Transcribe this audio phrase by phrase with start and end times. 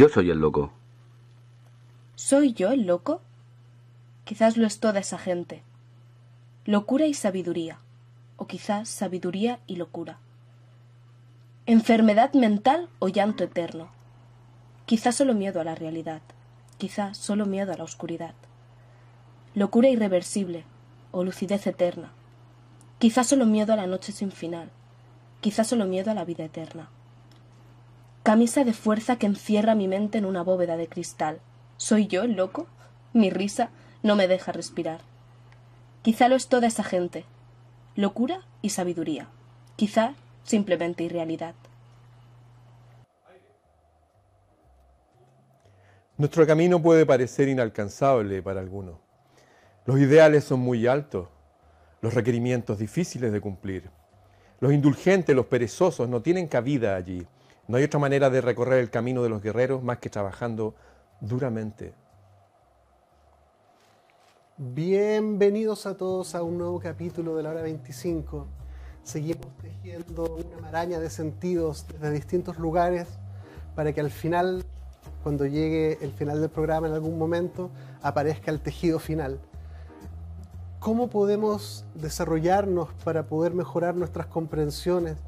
[0.00, 0.72] Yo soy el loco.
[2.14, 3.20] ¿Soy yo el loco?
[4.24, 5.62] Quizás lo es toda esa gente.
[6.64, 7.80] Locura y sabiduría,
[8.38, 10.18] o quizás sabiduría y locura.
[11.66, 13.90] Enfermedad mental o llanto eterno.
[14.86, 16.22] Quizás solo miedo a la realidad,
[16.78, 18.34] quizás solo miedo a la oscuridad.
[19.54, 20.64] Locura irreversible
[21.10, 22.10] o lucidez eterna.
[22.98, 24.70] Quizás solo miedo a la noche sin final,
[25.42, 26.88] quizás solo miedo a la vida eterna.
[28.22, 31.40] Camisa de fuerza que encierra mi mente en una bóveda de cristal.
[31.78, 32.66] ¿Soy yo el loco?
[33.14, 33.70] Mi risa
[34.02, 35.00] no me deja respirar.
[36.02, 37.24] Quizá lo es toda esa gente.
[37.96, 39.28] Locura y sabiduría.
[39.76, 40.14] Quizá
[40.44, 41.54] simplemente irrealidad.
[46.18, 48.96] Nuestro camino puede parecer inalcanzable para algunos.
[49.86, 51.28] Los ideales son muy altos,
[52.02, 53.88] los requerimientos difíciles de cumplir.
[54.60, 57.26] Los indulgentes, los perezosos no tienen cabida allí.
[57.70, 60.74] No hay otra manera de recorrer el camino de los guerreros más que trabajando
[61.20, 61.94] duramente.
[64.56, 68.48] Bienvenidos a todos a un nuevo capítulo de la hora 25.
[69.04, 73.06] Seguimos tejiendo una maraña de sentidos desde distintos lugares
[73.76, 74.64] para que al final,
[75.22, 77.70] cuando llegue el final del programa en algún momento,
[78.02, 79.38] aparezca el tejido final.
[80.80, 85.18] ¿Cómo podemos desarrollarnos para poder mejorar nuestras comprensiones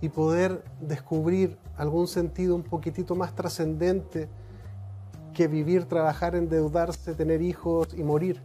[0.00, 4.28] y poder descubrir algún sentido un poquitito más trascendente
[5.34, 8.40] que vivir, trabajar, endeudarse, tener hijos y morir?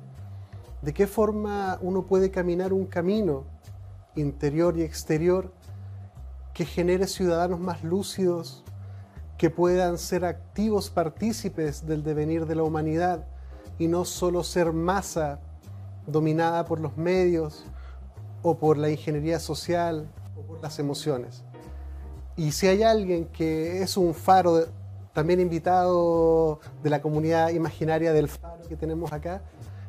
[0.81, 3.45] de qué forma uno puede caminar un camino
[4.15, 5.53] interior y exterior
[6.53, 8.63] que genere ciudadanos más lúcidos,
[9.37, 13.25] que puedan ser activos partícipes del devenir de la humanidad
[13.79, 15.39] y no solo ser masa
[16.07, 17.63] dominada por los medios
[18.41, 20.09] o por la ingeniería social
[20.41, 21.43] por las emociones.
[22.35, 24.65] Y si hay alguien que es un faro,
[25.13, 29.41] también invitado de la comunidad imaginaria del faro que tenemos acá,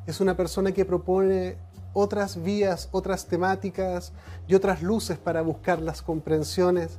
[0.06, 1.56] es una persona que propone
[1.92, 4.12] otras vías, otras temáticas
[4.48, 6.98] y otras luces para buscar las comprensiones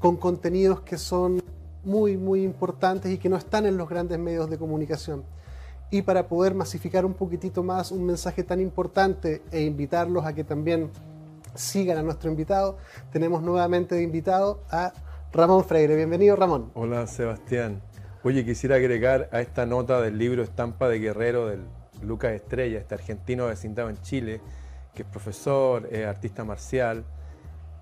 [0.00, 1.42] con contenidos que son
[1.84, 5.24] muy, muy importantes y que no están en los grandes medios de comunicación.
[5.90, 10.44] Y para poder masificar un poquitito más un mensaje tan importante e invitarlos a que
[10.44, 10.90] también
[11.54, 12.78] sigan a nuestro invitado,
[13.10, 14.92] tenemos nuevamente de invitado a
[15.32, 15.96] Ramón Freire.
[15.96, 16.70] Bienvenido, Ramón.
[16.74, 17.82] Hola, Sebastián.
[18.22, 21.64] Oye, quisiera agregar a esta nota del libro Estampa de Guerrero del
[22.02, 24.40] Lucas Estrella, este argentino vecindado en Chile,
[24.94, 27.04] que es profesor, es artista marcial.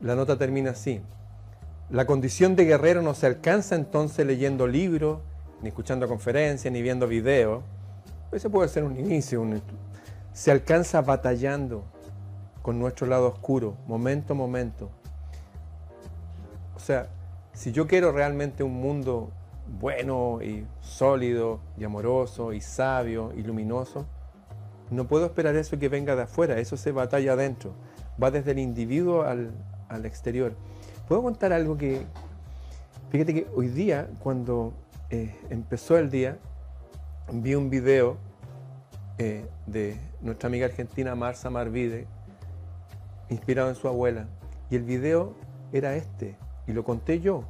[0.00, 1.00] La nota termina así.
[1.90, 5.20] La condición de guerrero no se alcanza entonces leyendo libros,
[5.60, 7.62] ni escuchando conferencias, ni viendo videos.
[8.30, 9.44] Ese puede ser un inicio.
[10.32, 11.84] Se alcanza batallando
[12.78, 14.90] nuestro lado oscuro, momento a momento.
[16.76, 17.08] O sea,
[17.52, 19.30] si yo quiero realmente un mundo
[19.78, 24.06] bueno y sólido y amoroso y sabio y luminoso,
[24.90, 27.72] no puedo esperar eso que venga de afuera, eso se batalla adentro,
[28.22, 29.52] va desde el individuo al,
[30.04, 30.54] exterior.
[31.08, 32.06] ¿Puedo contar algo que,
[33.10, 34.72] fíjate que hoy día, cuando
[35.10, 36.38] eh, empezó el día,
[37.32, 38.16] vi un video
[39.18, 42.06] eh, de nuestra amiga argentina Marza Marvide,
[43.30, 44.26] inspirado en su abuela,
[44.70, 45.34] y el video
[45.72, 46.36] era este,
[46.66, 47.44] y lo conté yo,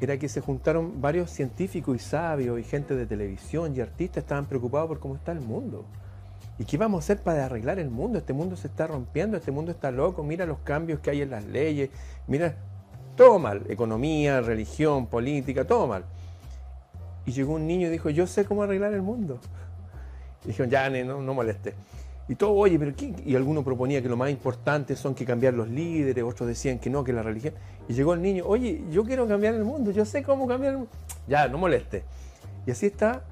[0.00, 4.46] era que se juntaron varios científicos y sabios y gente de televisión y artistas estaban
[4.46, 5.84] preocupados por cómo está el mundo.
[6.58, 8.18] ¿Y qué vamos a hacer para arreglar el mundo?
[8.18, 11.30] Este mundo se está rompiendo, este mundo está loco, mira los cambios que hay en
[11.30, 11.90] las leyes,
[12.26, 12.56] mira,
[13.16, 16.04] todo mal, economía, religión, política, todo mal.
[17.24, 19.38] Y llegó un niño y dijo, yo sé cómo arreglar el mundo.
[20.44, 21.74] Y dijeron, ya, no, no moleste.
[22.28, 23.14] Y todo, oye, pero ¿qué?
[23.24, 26.88] Y alguno proponía que lo más importante son que cambiar los líderes, otros decían que
[26.88, 27.54] no, que la religión.
[27.88, 30.78] Y llegó el niño, oye, yo quiero cambiar el mundo, yo sé cómo cambiar el
[30.80, 30.92] mundo.
[31.26, 32.04] Ya, no moleste.
[32.66, 33.24] Y así está,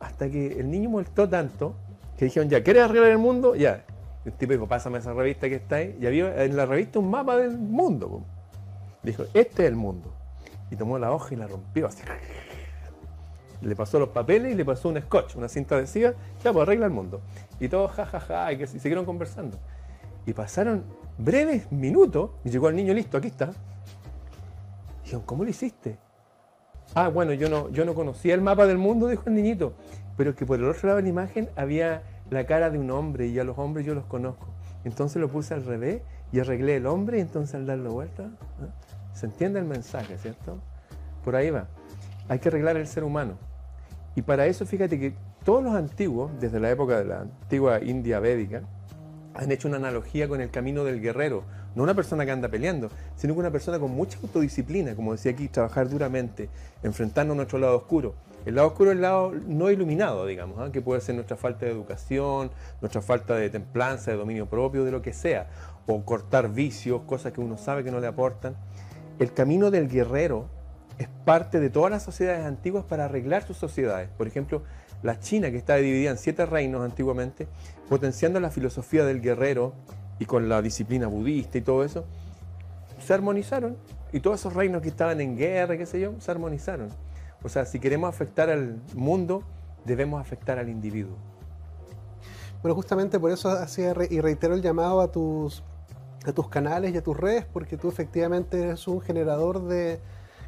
[0.00, 1.74] hasta que el niño molestó tanto,
[2.16, 3.54] que dijeron, ya, ¿quieres arreglar el mundo?
[3.54, 3.84] Ya.
[4.24, 5.96] Y el tipo dijo, pásame esa revista que está ahí.
[6.00, 8.22] Y había en la revista un mapa del mundo.
[9.02, 10.12] Dijo, este es el mundo.
[10.70, 12.02] Y tomó la hoja y la rompió así
[13.62, 16.12] le pasó los papeles y le pasó un scotch, una cinta adhesiva,
[16.42, 17.20] ya pues arregla el mundo.
[17.60, 19.58] Y todos jajaja, y, que, siguieron conversando.
[20.26, 20.84] Y pasaron
[21.18, 23.50] breves minutos y llegó el niño listo, aquí está.
[25.00, 25.98] Y dijeron, ¿cómo lo hiciste?
[26.94, 29.74] Ah, bueno, yo no, yo no conocía el mapa del mundo, dijo el niñito,
[30.16, 33.28] pero que por el otro lado de la imagen había la cara de un hombre
[33.28, 34.48] y a los hombres yo los conozco.
[34.84, 38.30] Entonces lo puse al revés y arreglé el hombre y entonces al darlo vuelta,
[39.12, 40.58] se entiende el mensaje, ¿cierto?
[41.24, 41.68] Por ahí va.
[42.28, 43.36] Hay que arreglar el ser humano.
[44.14, 45.14] Y para eso, fíjate que
[45.44, 48.62] todos los antiguos, desde la época de la antigua India védica,
[49.34, 51.44] han hecho una analogía con el camino del guerrero,
[51.74, 55.48] no una persona que anda peleando, sino una persona con mucha autodisciplina, como decía aquí,
[55.48, 56.50] trabajar duramente,
[56.82, 58.14] enfrentando nuestro lado oscuro.
[58.44, 60.70] El lado oscuro es el lado no iluminado, digamos, ¿ah?
[60.70, 62.50] que puede ser nuestra falta de educación,
[62.80, 65.48] nuestra falta de templanza, de dominio propio, de lo que sea,
[65.86, 68.56] o cortar vicios, cosas que uno sabe que no le aportan.
[69.18, 70.48] El camino del guerrero
[71.02, 74.08] es parte de todas las sociedades antiguas para arreglar sus sociedades.
[74.16, 74.62] Por ejemplo,
[75.02, 77.48] la China, que está dividida en siete reinos antiguamente,
[77.88, 79.74] potenciando la filosofía del guerrero
[80.18, 82.04] y con la disciplina budista y todo eso,
[83.04, 83.76] se armonizaron.
[84.12, 86.88] Y todos esos reinos que estaban en guerra, qué sé yo, se armonizaron.
[87.42, 89.42] O sea, si queremos afectar al mundo,
[89.84, 91.16] debemos afectar al individuo.
[92.62, 95.64] Bueno, justamente por eso hacía y reitero el llamado a tus,
[96.24, 100.00] a tus canales y a tus redes, porque tú efectivamente eres un generador de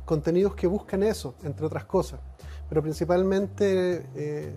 [0.05, 2.21] contenidos que buscan eso, entre otras cosas.
[2.69, 4.57] Pero principalmente eh,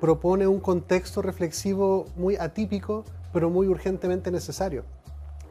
[0.00, 4.84] propone un contexto reflexivo muy atípico, pero muy urgentemente necesario.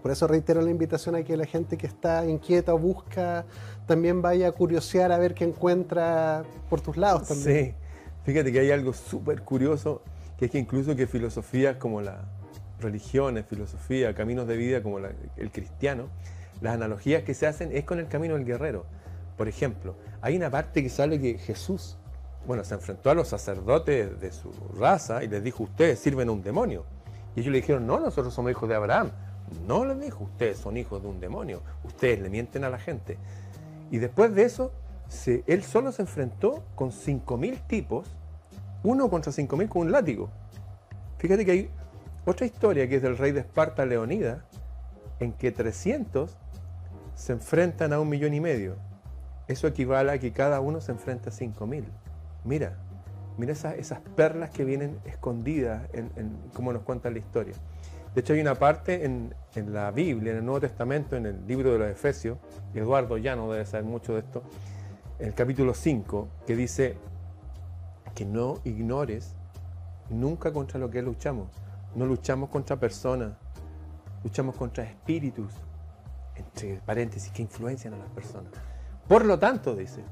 [0.01, 3.45] Por eso reitero la invitación a que la gente que está inquieta o busca
[3.85, 7.65] también vaya a curiosear a ver qué encuentra por tus lados también.
[7.65, 7.73] Sí,
[8.23, 10.01] fíjate que hay algo súper curioso,
[10.37, 12.25] que es que incluso que filosofías como la
[12.79, 16.09] religiones, filosofía, caminos de vida como el cristiano,
[16.61, 18.85] las analogías que se hacen es con el camino del guerrero.
[19.38, 21.98] Por ejemplo, hay una parte que sale que Jesús,
[22.45, 26.31] bueno, se enfrentó a los sacerdotes de su raza y les dijo, ustedes sirven a
[26.31, 26.86] un demonio.
[27.36, 29.12] Y ellos le dijeron, no, nosotros somos hijos de Abraham.
[29.68, 33.18] No les dijo, ustedes son hijos de un demonio, ustedes le mienten a la gente.
[33.92, 34.74] Y después de eso,
[35.45, 38.07] él solo se enfrentó con 5.000 tipos,
[38.84, 40.30] uno contra 5.000 con un látigo.
[41.18, 41.69] Fíjate que hay
[42.25, 44.45] otra historia que es del rey de Esparta, Leonida,
[45.19, 46.36] en que 300
[47.16, 48.75] se enfrentan a un millón y medio.
[49.47, 51.85] Eso equivale a que cada uno se enfrenta a 5.000.
[52.44, 52.77] Mira,
[53.38, 56.09] mira esas, perlas que vienen escondidas en,
[56.53, 57.53] como nos cuenta la historia.
[58.13, 61.71] De hecho, hay una parte en, la Biblia, en el Nuevo Testamento, en el libro
[61.71, 62.39] de los Efesios,
[62.73, 64.44] y Eduardo ya no debe saber mucho de esto,
[65.19, 66.97] en el capítulo 5, que dice
[68.15, 69.35] que no ignores
[70.09, 71.50] nunca contra lo que luchamos.
[71.95, 73.33] No luchamos contra personas,
[74.23, 75.53] luchamos contra espíritus,
[76.35, 78.51] entre paréntesis, que influencian a las personas.
[79.07, 80.04] Por lo tanto, dice,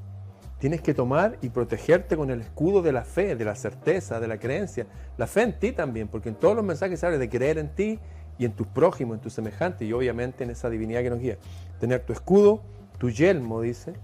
[0.58, 4.28] tienes que tomar y protegerte con el escudo de la fe, de la certeza, de
[4.28, 4.86] la creencia.
[5.18, 7.74] La fe en ti también, porque en todos los mensajes se habla de creer en
[7.74, 7.98] ti
[8.38, 11.36] y en tus prójimos, en tus semejantes y obviamente en esa divinidad que nos guía.
[11.78, 12.62] Tener tu escudo,
[12.98, 13.94] tu yelmo, dice,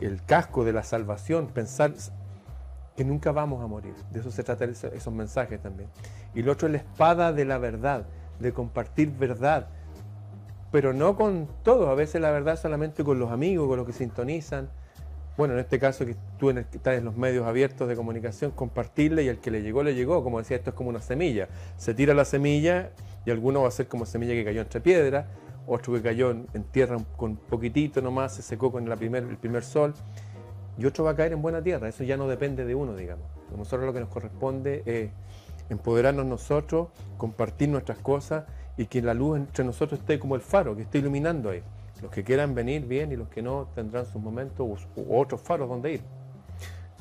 [0.00, 1.94] el casco de la salvación, pensar
[2.96, 3.94] que nunca vamos a morir.
[4.10, 5.88] De eso se trata esos mensajes también.
[6.34, 8.06] Y lo otro es la espada de la verdad,
[8.40, 9.68] de compartir verdad,
[10.70, 11.88] pero no con todo.
[11.90, 14.68] A veces la verdad solamente con los amigos, con los que sintonizan.
[15.36, 19.28] Bueno, en este caso que tú estás en los medios abiertos de comunicación, compartirle y
[19.28, 20.22] el que le llegó, le llegó.
[20.22, 21.48] Como decía, esto es como una semilla.
[21.76, 22.90] Se tira la semilla
[23.24, 25.26] y alguno va a ser como semilla que cayó entre piedras,
[25.66, 29.94] otro que cayó en, tierra con poquitito nomás, se secó con primer, el primer sol,
[30.78, 31.88] y otro va a caer en buena tierra.
[31.88, 33.24] Eso ya no depende de uno, digamos.
[33.56, 35.10] Nosotros lo que nos corresponde es
[35.70, 38.44] empoderarnos nosotros, compartir nuestras cosas
[38.80, 41.62] y que la luz entre nosotros esté como el faro, que esté iluminando ahí.
[42.00, 45.68] Los que quieran venir bien y los que no tendrán sus momentos u, otros faros
[45.68, 46.02] donde ir.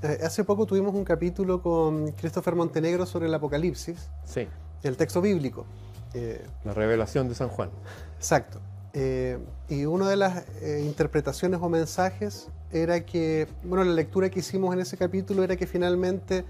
[0.03, 4.45] Eh, hace poco tuvimos un capítulo con Christopher Montenegro sobre el Apocalipsis, sí.
[4.83, 5.65] el texto bíblico.
[6.13, 7.69] Eh, la revelación de San Juan.
[8.17, 8.59] Exacto.
[8.91, 10.43] Eh, y una de las
[10.83, 15.65] interpretaciones o mensajes era que, bueno, la lectura que hicimos en ese capítulo era que
[15.65, 16.43] finalmente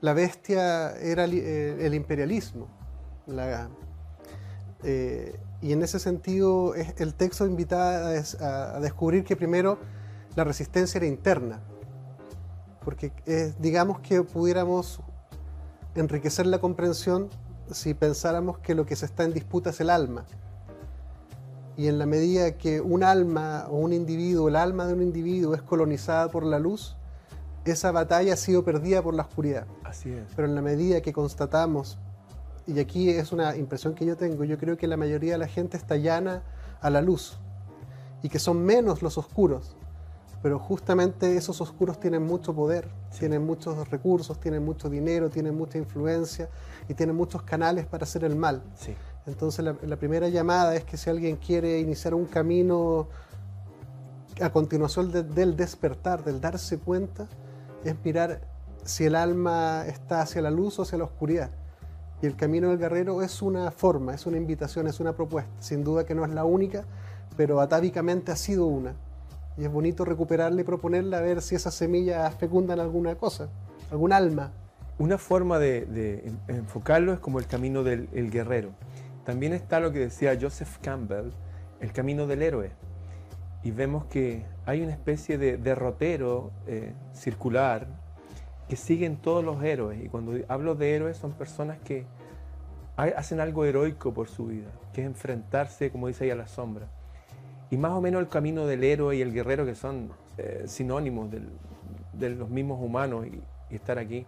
[0.00, 2.68] la bestia era el imperialismo,
[3.26, 3.68] la,
[4.82, 9.78] eh, y en ese sentido el texto invita a, descubrir que primero
[10.36, 11.60] la resistencia era interna,
[12.84, 13.12] porque
[13.58, 15.00] digamos que pudiéramos
[15.94, 17.28] enriquecer la comprensión
[17.70, 20.24] si pensáramos que lo que se está en disputa es el alma.
[21.76, 25.54] Y en la medida que un alma o un individuo, el alma de un individuo
[25.54, 26.96] es colonizada por la luz,
[27.70, 29.66] esa batalla ha sido perdida por la oscuridad.
[29.84, 30.26] Así es.
[30.34, 31.98] Pero en la medida que constatamos
[32.68, 35.48] y aquí es una impresión que yo tengo, yo creo que la mayoría de la
[35.48, 36.42] gente está llana
[36.82, 37.38] a la luz
[38.22, 39.74] y que son menos los oscuros,
[40.42, 45.78] pero justamente esos oscuros tienen mucho poder, tienen muchos recursos, tienen mucho dinero, tienen mucha
[45.78, 46.50] influencia
[46.88, 48.62] y tienen muchos canales para hacer el mal.
[49.26, 53.08] Entonces la, primera llamada es que si alguien quiere iniciar un camino
[54.42, 57.28] a continuación del despertar, del darse cuenta,
[57.82, 58.42] es mirar
[58.84, 61.50] si el alma está hacia la luz o hacia la oscuridad.
[62.20, 65.50] Y el camino del guerrero es una forma, es una invitación, es una propuesta.
[65.60, 66.84] Sin duda que no es la única,
[67.36, 68.94] pero atávicamente ha sido una.
[69.56, 73.48] Y es bonito recuperarla y proponerla a ver si esas semillas fecundan alguna cosa,
[73.90, 74.52] algún alma.
[74.98, 78.70] Una forma de, enfocarlo es como el camino del guerrero.
[79.24, 81.30] también está lo que decía Joseph Campbell,
[81.80, 82.72] el camino del héroe.
[83.62, 87.86] Y vemos que hay una especie de derrotero eh, circular
[88.68, 90.04] que siguen todos los héroes.
[90.04, 92.06] Y cuando hablo de héroes son personas que
[92.96, 96.88] hacen algo heroico por su vida, que es enfrentarse, como dice ahí, a la sombra.
[97.70, 101.30] Y más o menos el camino del héroe y el guerrero, que son eh, sinónimos
[102.12, 104.26] de los mismos humanos y, y estar aquí,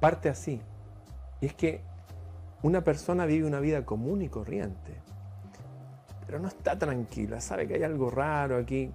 [0.00, 0.60] parte así.
[1.40, 1.80] Y es que
[2.62, 4.94] una persona vive una vida común y corriente,
[6.24, 8.90] pero no está tranquila, sabe que hay algo raro aquí.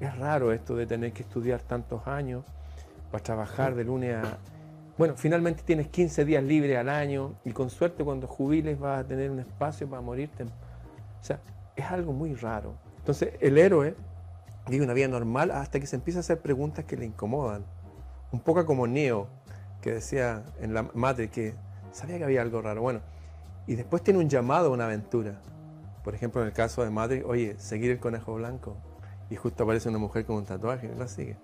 [0.00, 2.44] Es raro esto de tener que estudiar tantos años
[3.14, 4.38] para trabajar de lunes a...
[4.98, 9.06] Bueno, finalmente tienes 15 días libres al año y con suerte cuando jubiles vas a
[9.06, 10.42] tener un espacio para morirte.
[10.42, 10.48] O
[11.20, 11.38] sea,
[11.76, 12.74] es algo muy raro.
[12.98, 13.94] Entonces, el héroe
[14.68, 17.64] vive una vida normal hasta que se empieza a hacer preguntas que le incomodan.
[18.32, 19.28] Un poco como Neo,
[19.80, 21.54] que decía en la madre que
[21.92, 22.82] sabía que había algo raro.
[22.82, 22.98] Bueno,
[23.68, 25.40] y después tiene un llamado a una aventura.
[26.02, 28.76] Por ejemplo, en el caso de Madrid, oye, seguir el conejo blanco.
[29.30, 31.36] Y justo aparece una mujer con un tatuaje y la sigue.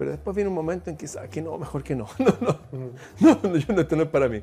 [0.00, 2.08] Pero después viene un momento en que que no, mejor que no.
[2.18, 2.34] No,
[3.20, 4.42] no, no, yo no, esto no es para mí.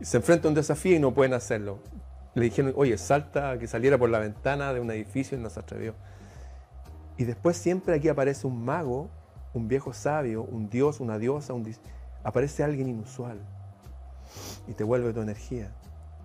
[0.00, 1.80] Se enfrenta a un desafío y no pueden hacerlo.
[2.34, 5.60] Le dijeron, oye, salta, que saliera por la ventana de un edificio y no se
[5.60, 5.94] atrevió.
[7.18, 9.10] Y después siempre aquí aparece un mago,
[9.52, 11.52] un viejo sabio, un dios, una diosa,
[12.24, 13.40] aparece alguien inusual
[14.66, 15.70] y te vuelve tu energía.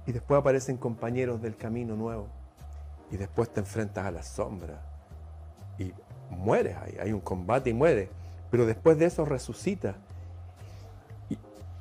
[0.06, 2.30] Y después aparecen compañeros del camino nuevo.
[3.12, 4.82] Y después te enfrentas a la sombra.
[5.77, 5.92] Y
[6.30, 6.98] mueres ahí.
[7.01, 8.08] Hay un combate y mueres.
[8.51, 9.96] Pero después de eso resucitas.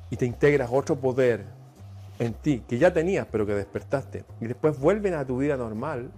[0.09, 1.45] Y, te integras otro poder
[2.19, 4.23] en ti que ya tenías, pero que despertaste.
[4.39, 6.11] Y después vuelven a tu vida normal,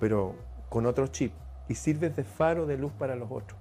[0.00, 0.34] pero
[0.68, 1.32] con otro chip.
[1.68, 3.58] Y sirves de faro de luz para los otros.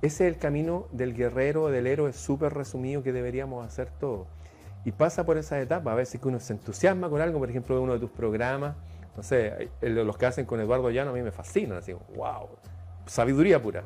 [0.00, 4.26] Ese es el camino del guerrero, del héroe súper resumido que deberíamos hacer todos.
[4.84, 7.80] Y pasa por esa etapa, a veces que uno se entusiasma con algo, por ejemplo,
[7.80, 8.76] uno de tus programas,
[9.16, 12.48] no sé, los que hacen con Eduardo Llano a mí me fascinan, así, wow,
[13.06, 13.82] sabiduría pura.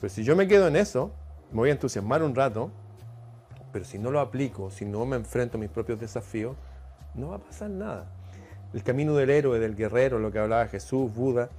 [0.00, 1.12] Pero si yo me quedo en eso,
[1.50, 2.70] me voy a entusiasmar un rato,
[3.72, 6.56] pero si no lo aplico, si no me enfrento a mis propios desafíos,
[7.14, 8.06] no va a pasar nada.
[8.72, 11.50] El camino del héroe, del guerrero, lo que hablaba Jesús, Buda,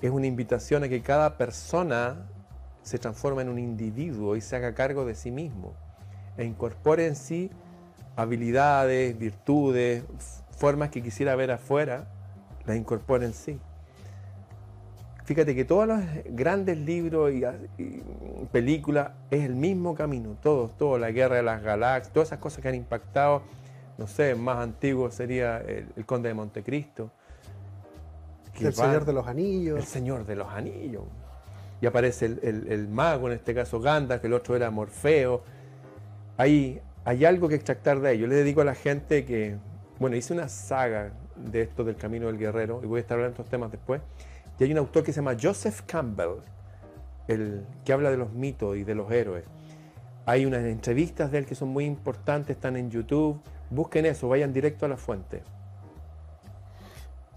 [0.00, 2.26] es una invitación a que cada persona
[2.82, 5.74] se transforme en un individuo y se haga cargo de sí mismo
[6.36, 7.50] e incorpore en sí
[8.16, 10.04] habilidades, virtudes,
[10.56, 12.06] formas que quisiera ver afuera,
[12.66, 13.58] las incorpore en sí.
[15.30, 18.02] Fíjate que todos los grandes libros y,
[18.50, 22.60] películas es el mismo camino, todos, todo, la guerra de las galaxias, todas esas cosas
[22.60, 23.42] que han impactado,
[23.96, 27.12] no sé, más antiguo sería el, Conde de Montecristo.
[28.58, 29.78] el Señor de los Anillos.
[29.78, 31.04] El Señor de los Anillos
[31.80, 35.44] y aparece el, mago, en este caso Gandalf, que el otro era Morfeo.
[36.38, 38.26] Hay, hay algo que extractar de ello.
[38.26, 39.58] Le dedico a la gente que,
[40.00, 43.36] bueno, hice una saga de esto del camino del guerrero, y voy a estar hablando
[43.36, 44.00] de estos temas después.
[44.60, 46.42] Y hay un autor que se llama Joseph Campbell,
[47.28, 49.44] el, que habla de los mitos y de los héroes.
[50.26, 53.40] Hay unas entrevistas de él que son muy importantes, están en YouTube.
[53.70, 55.42] Busquen eso, vayan directo a la fuente.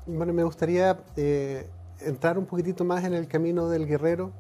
[0.06, 1.66] Bueno, me gustaría eh,
[2.02, 4.34] entrar un poquitito más en el camino del guerrero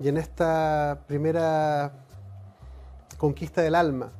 [0.00, 1.92] y en esta primera
[3.18, 4.10] conquista del alma,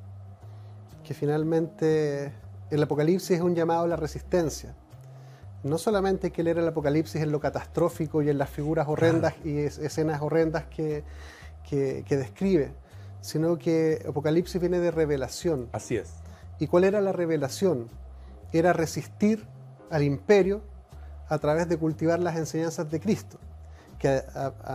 [1.03, 2.33] que finalmente
[2.71, 4.77] el Apocalipsis es un llamado a la resistencia.
[5.67, 9.59] No solamente que leer el Apocalipsis en lo catastrófico y en las figuras horrendas y
[9.59, 11.05] escenas horrendas que,
[11.69, 12.73] que, que describe,
[13.21, 15.69] sino que Apocalipsis viene de revelación.
[15.73, 16.11] Así es.
[16.59, 17.89] ¿Y cuál era la revelación?
[18.53, 19.45] Era resistir
[19.91, 20.63] al imperio
[21.29, 23.39] a través de cultivar las enseñanzas de Cristo.
[23.99, 24.23] Que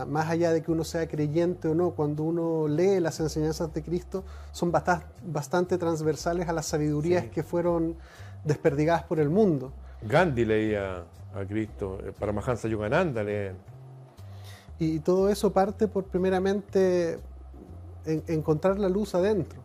[0.08, 3.82] más allá de que uno sea creyente o no, cuando uno lee las enseñanzas de
[3.82, 7.96] Cristo, son bastante, transversales a las sabidurías que fueron
[8.44, 9.72] desperdigadas por el mundo.
[10.08, 11.04] Gandhi leía
[11.34, 13.52] a Cristo, eh, Paramahansa Yogananda lee.
[14.78, 17.18] Y todo eso parte por primeramente
[18.04, 19.60] encontrar la luz adentro.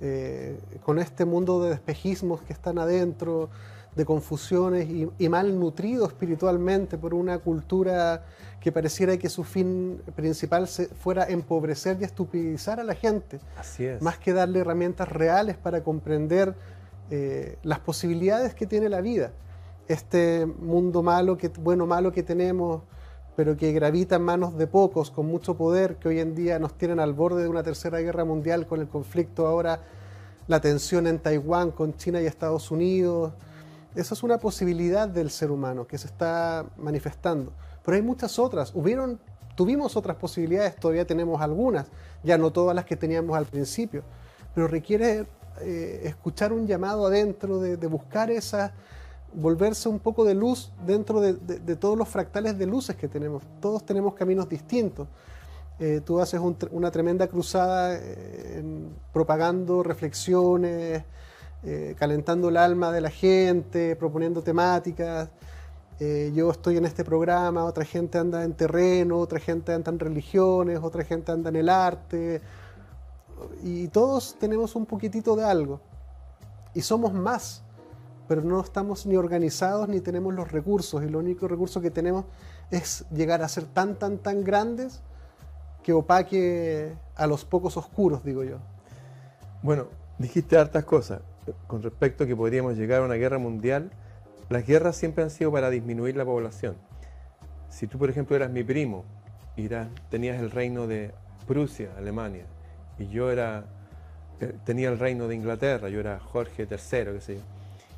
[0.00, 3.48] Eh, con este mundo de despejismos que están adentro,
[3.96, 4.86] de confusiones
[5.18, 8.24] y, mal nutrido espiritualmente por una cultura
[8.60, 14.02] que pareciera que su fin principal fuera empobrecer y estupidizar a la gente, Así es.
[14.02, 16.54] más que darle herramientas reales para comprender
[17.10, 19.32] eh, las posibilidades que tiene la vida.
[19.88, 22.82] Este mundo malo, que, bueno malo que tenemos,
[23.36, 26.76] pero que gravita en manos de pocos, con mucho poder, que hoy en día nos
[26.76, 29.82] tienen al borde de una tercera guerra mundial con el conflicto ahora,
[30.48, 33.32] la tensión en Taiwán con China y Estados Unidos,
[33.96, 37.52] esa es una posibilidad del ser humano que se está manifestando.
[37.82, 38.74] Pero hay muchas otras.
[38.74, 39.18] Hubieron,
[39.54, 41.86] tuvimos otras posibilidades, todavía tenemos algunas,
[42.22, 44.02] ya no todas las que teníamos al principio.
[44.54, 45.26] Pero requiere
[45.60, 48.72] eh, escuchar un llamado adentro, de, buscar esa,
[49.32, 53.42] volverse un poco de luz dentro de, todos los fractales de luces que tenemos.
[53.60, 55.08] Todos tenemos caminos distintos.
[55.78, 58.00] Eh, tú haces una tremenda cruzada
[59.12, 61.04] propagando reflexiones,
[61.96, 65.28] calentando el alma de la gente, proponiendo temáticas.
[65.98, 70.78] yo estoy en este programa, otra gente anda en terreno, otra gente anda en religiones,
[70.82, 72.40] otra gente anda en el arte,
[73.62, 75.80] y todos tenemos un poquitito de algo.
[76.74, 77.62] Y somos más,
[78.28, 81.02] pero no estamos ni organizados ni tenemos los recursos.
[81.02, 82.24] Y lo único recurso que tenemos
[82.70, 85.00] es llegar a ser tan, tan, tan grandes
[85.82, 88.58] que opaque a los pocos oscuros, digo yo.
[89.62, 89.86] Bueno,
[90.18, 91.20] dijiste hartas cosas
[91.66, 93.90] con respecto a que podríamos llegar a una guerra mundial.
[94.48, 96.76] Las guerras siempre han sido para disminuir la población.
[97.68, 99.04] Si tú, por ejemplo, eras mi primo
[99.56, 99.68] y
[100.10, 101.12] tenías el reino de
[101.46, 102.46] Prusia, Alemania,
[102.98, 103.64] y yo era,
[104.40, 107.42] eh, tenía el reino de Inglaterra, yo era Jorge III, qué sé yo.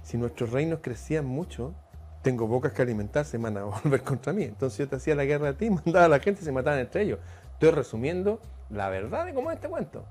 [0.02, 1.74] Si nuestros reinos crecían mucho,
[2.22, 4.44] tengo bocas que alimentar, se van a volver contra mí.
[4.44, 6.80] Entonces yo te hacía la guerra a ti, mandaba a la gente y se mataban
[6.80, 7.18] entre ellos.
[7.52, 8.40] Estoy resumiendo
[8.70, 10.04] la verdad de cómo es este cuento.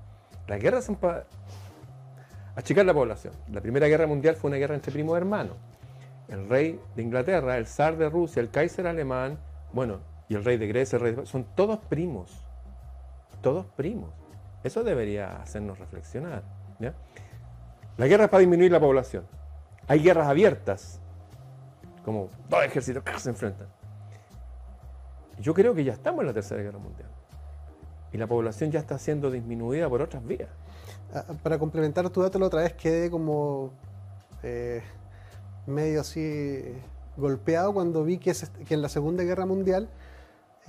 [0.47, 1.25] Las guerras son para
[2.55, 3.33] achicar la población.
[3.51, 5.55] La Primera Guerra Mundial fue una guerra entre primos hermanos.
[6.27, 9.37] El rey de Inglaterra, el zar de Rusia, el kaiser alemán,
[9.71, 11.25] bueno, y el rey de Grecia, el rey de...
[11.25, 12.43] son todos primos.
[13.41, 14.09] Todos primos.
[14.63, 16.43] Eso debería hacernos reflexionar.
[17.97, 19.25] La guerra es para disminuir la población.
[19.87, 20.99] Hay guerras abiertas,
[22.03, 23.67] como dos ejércitos que se enfrentan.
[25.39, 27.09] Yo creo que ya estamos en la Tercera Guerra Mundial.
[28.11, 30.49] Y la población ya está siendo disminuida por otras vías.
[31.13, 33.71] Ah, para complementar tu dato, la otra vez quedé como
[34.43, 34.81] eh,
[35.65, 36.63] medio así
[37.15, 38.33] golpeado cuando vi que
[38.69, 39.89] en la Segunda Guerra Mundial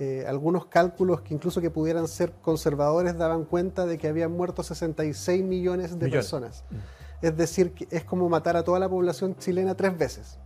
[0.01, 4.63] eh, algunos cálculos que incluso que pudieran ser conservadores daban cuenta de que habían muerto
[4.63, 6.63] 66 millones de personas.
[6.69, 7.25] Mm.
[7.25, 10.39] Es decir, que es como matar a toda la población chilena tres veces.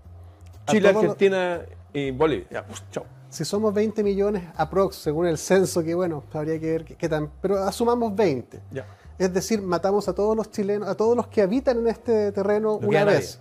[0.66, 1.62] Chile, Argentina
[1.94, 2.66] y Bolivia.
[2.66, 2.84] Pues,
[3.30, 7.32] si somos 20 millones aprox, según el censo, que bueno, habría que ver qué, tan...
[7.40, 8.60] Pero asumamos 20.
[9.20, 12.78] Es decir, matamos a todos los chilenos, a todos los que habitan en este terreno
[12.78, 13.40] una vez.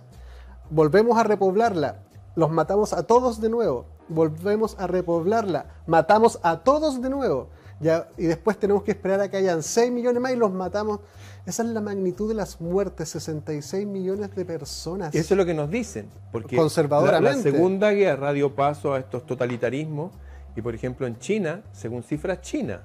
[0.69, 2.03] Volvemos a repoblarla.
[2.35, 7.49] Los matamos a todos de nuevo volvemos a repoblarla, matamos a todos de nuevo.
[7.79, 11.01] Ya, y después tenemos que esperar a que hayan 6 millones más y los matamos.
[11.45, 15.13] Esa es la magnitud de las muertes, 66 millones de personas.
[15.13, 20.13] Eso es lo que nos dicen, porque la, Segunda Guerra dio paso a estos totalitarismos
[20.55, 22.83] y por ejemplo en China, según cifras China,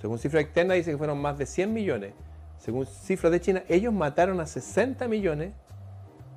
[0.00, 2.12] según cifras externas dice que fueron más de 100 millones.
[2.58, 5.52] Según cifras de China, ellos mataron a 60 millones,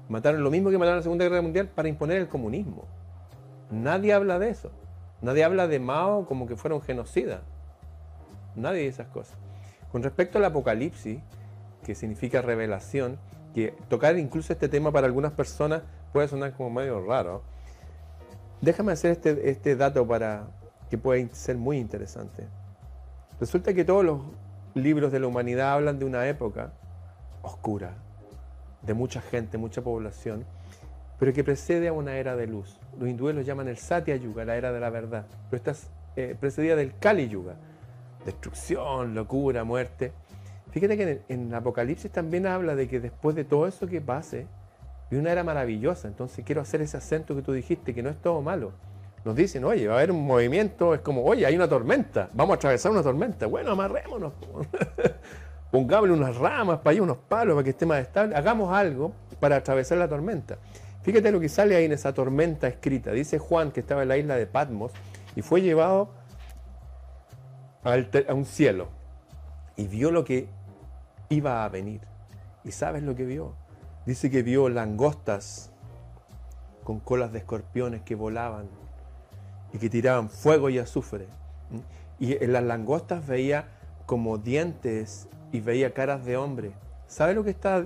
[0.10, 2.88] mataron lo mismo que mataron en la Segunda Guerra Mundial para imponer el comunismo.
[3.71, 4.69] Nadie habla de eso.
[5.21, 7.41] Nadie habla de Mao como que fuera un genocida.
[8.55, 9.38] Nadie dice esas cosas.
[9.91, 11.19] Con respecto al apocalipsis,
[11.84, 13.17] que significa revelación,
[13.53, 17.43] que tocar incluso este tema para algunas personas puede sonar como medio raro.
[18.62, 20.47] Déjame hacer este, este dato para
[20.89, 22.47] que puede ser muy interesante.
[23.39, 24.21] Resulta que todos los
[24.75, 26.73] libros de la humanidad hablan de una época
[27.41, 27.95] oscura,
[28.81, 30.45] de mucha gente, mucha población,
[31.21, 32.79] pero que precede a una era de luz.
[32.99, 35.88] Los hindúes lo llaman el Satya Yuga, la era de la verdad, pero esta es
[36.15, 37.53] eh, precedida del Kali Yuga,
[38.25, 40.13] destrucción, locura, muerte.
[40.71, 44.47] Fíjate que en, Apocalipsis también habla de que después de todo eso que pase,
[45.12, 46.07] hay una era maravillosa.
[46.07, 48.71] Entonces quiero hacer ese acento que tú dijiste, que no es todo malo.
[49.23, 52.53] Nos dicen, oye, va a haber un movimiento, es como, oye, hay una tormenta, vamos
[52.53, 53.45] a atravesar una tormenta.
[53.45, 54.34] Bueno, amarrémonos.
[55.71, 58.36] Pongámosle unas ramas para allá, unos palos para que esté más estable.
[58.36, 60.57] Hagamos algo para atravesar la tormenta.
[61.03, 63.11] Fíjate lo que sale ahí en esa tormenta escrita.
[63.11, 64.91] Dice Juan que estaba en la isla de Patmos
[65.35, 66.09] y fue llevado
[67.83, 68.89] a un cielo
[69.75, 70.47] y vio lo que
[71.29, 72.01] iba a venir.
[72.63, 73.55] ¿Y sabes lo que vio?
[74.05, 75.71] Dice que vio langostas
[76.83, 78.67] con colas de escorpiones que volaban
[79.73, 81.27] y que tiraban fuego y azufre.
[82.19, 83.69] Y en las langostas veía
[84.05, 86.73] como dientes y veía caras de hombre.
[87.07, 87.85] ¿Sabe lo que está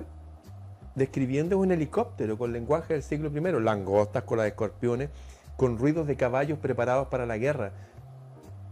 [0.96, 5.10] describiendo un helicóptero con lenguaje del siglo I, langostas, con las escorpiones,
[5.56, 7.72] con ruidos de caballos preparados para la guerra.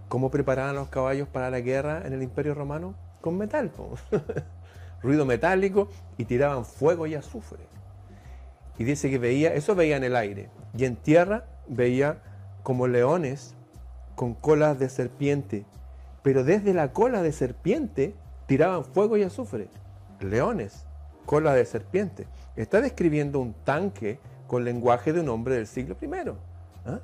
[0.09, 2.95] ¿Cómo preparaban los caballos para la guerra en el Imperio Romano?
[3.21, 3.71] Con metal,
[5.03, 7.67] ruido metálico y tiraban fuego y azufre.
[8.79, 12.19] Y dice que veía, eso veía en el aire, y en tierra veía
[12.63, 13.55] como leones
[14.17, 15.65] con colas de serpiente,
[16.23, 18.15] pero desde la cola de serpiente
[18.47, 19.69] tiraban fuego y azufre.
[20.21, 20.87] Leones
[21.25, 22.27] cola de serpiente.
[22.57, 26.09] Está describiendo un tanque con lenguaje de un hombre del siglo I.
[26.87, 27.01] ¿ah?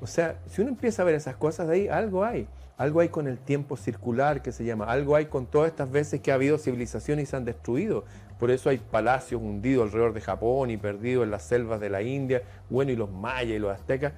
[0.00, 2.48] O sea, si uno empieza a ver esas cosas de ahí, algo hay.
[2.76, 6.20] Algo hay con el tiempo circular que se llama, algo hay con todas estas veces
[6.20, 8.04] que ha habido civilizaciones y se han destruido.
[8.38, 12.02] Por eso hay palacios hundidos alrededor de Japón y perdidos en las selvas de la
[12.02, 12.42] India.
[12.70, 14.12] Bueno, y los mayas y los aztecas.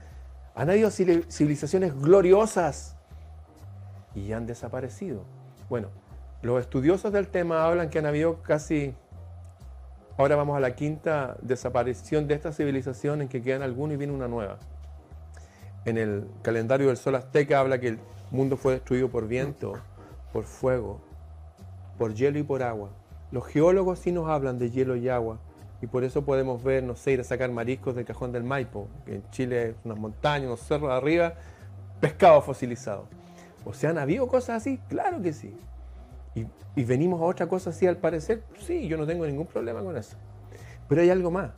[0.54, 2.96] Han habido civilizaciones gloriosas
[4.14, 5.24] y han desaparecido.
[5.70, 5.88] Bueno,
[6.42, 8.94] los estudiosos del tema hablan que han habido casi,
[10.16, 14.12] ahora vamos a la quinta desaparición de esta civilización en que quedan algunos y viene
[14.12, 14.58] una nueva.
[15.84, 17.98] En el calendario del sol azteca habla que el
[18.30, 19.74] mundo fue destruido por viento,
[20.32, 21.00] por fuego,
[21.98, 22.90] por hielo y por agua.
[23.32, 25.38] Los geólogos sí nos hablan de hielo y agua
[25.82, 28.88] y por eso podemos ver, no sé, ir a sacar mariscos del cajón del Maipo,
[29.04, 31.34] que en Chile es unas montañas, unos cerros arriba,
[32.00, 33.06] pescado fosilizado.
[33.64, 34.78] O sea, ¿han habido cosas así?
[34.88, 35.54] Claro que sí.
[36.34, 36.46] Y,
[36.84, 40.16] venimos a otra cosa así al parecer, sí, yo no tengo ningún problema con eso.
[40.88, 41.50] Pero hay algo más,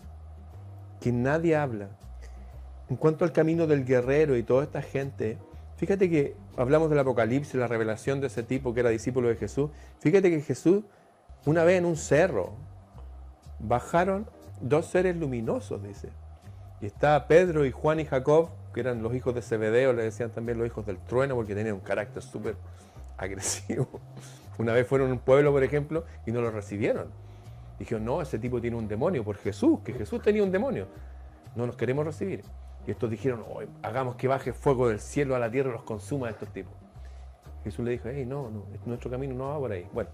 [1.00, 1.88] que nadie habla.
[2.88, 5.38] En cuanto al camino del guerrero y toda esta gente,
[5.76, 9.70] fíjate que hablamos del Apocalipsis, la revelación de ese tipo que era discípulo de Jesús.
[10.00, 10.84] Fíjate que Jesús,
[11.46, 12.54] una vez en un cerro,
[13.58, 14.26] bajaron
[14.60, 16.08] dos seres luminosos, dice.
[16.80, 20.30] Y está Pedro y Juan y Jacob, que eran los hijos de Zebedeo, le decían
[20.30, 22.56] también los hijos del trueno, porque tenían un carácter súper
[23.16, 24.00] agresivo.
[24.62, 27.08] Una vez fueron a un pueblo, por ejemplo, y no lo recibieron.
[27.80, 30.86] Dijeron, no, ese tipo tiene un demonio, por Jesús, que Jesús tenía un demonio.
[31.56, 32.44] No los queremos recibir.
[32.86, 33.42] Y estos dijeron,
[33.82, 36.72] hagamos que baje fuego del cielo a la tierra y los consuma a estos tipos.
[37.64, 39.84] Jesús le dijo, hey, no, no, nuestro camino no va por ahí.
[39.92, 40.10] Bueno,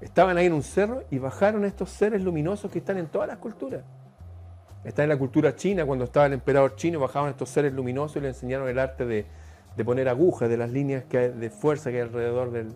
[0.00, 3.38] estaban ahí en un cerro y bajaron estos seres luminosos que están en todas las
[3.38, 3.84] culturas.
[4.82, 8.20] Está en la cultura china, cuando estaba el emperador chino, bajaban estos seres luminosos y
[8.20, 9.26] le enseñaron el arte de,
[9.84, 12.74] poner agujas, de las líneas que de fuerza que hay alrededor del,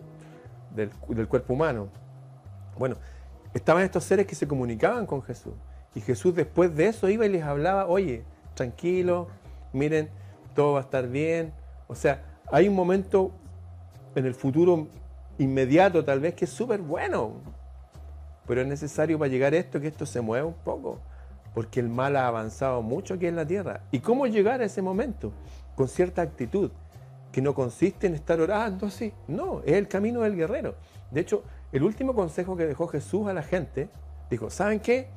[0.75, 1.89] del, cuerpo humano.
[2.77, 2.95] Bueno,
[3.53, 5.53] estaban estos seres que se comunicaban con Jesús.
[5.93, 9.27] Y Jesús después de eso iba y les hablaba, oye, tranquilo,
[9.73, 10.09] miren,
[10.55, 11.53] todo va a estar bien.
[11.87, 13.31] O sea, hay un momento
[14.15, 14.87] en el futuro
[15.37, 17.33] inmediato tal vez que es súper bueno.
[18.47, 20.99] Pero es necesario para llegar a esto que esto se mueva un poco.
[21.53, 23.81] Porque el mal ha avanzado mucho aquí en la tierra.
[23.91, 25.33] ¿Y cómo llegar a ese momento?
[25.75, 26.71] Con cierta actitud,
[27.31, 29.13] que no consiste en estar orando así.
[29.27, 30.75] No, es el camino del guerrero.
[31.11, 33.89] De hecho, el último consejo que dejó Jesús a la gente,
[34.29, 35.07] dijo, ¿saben qué?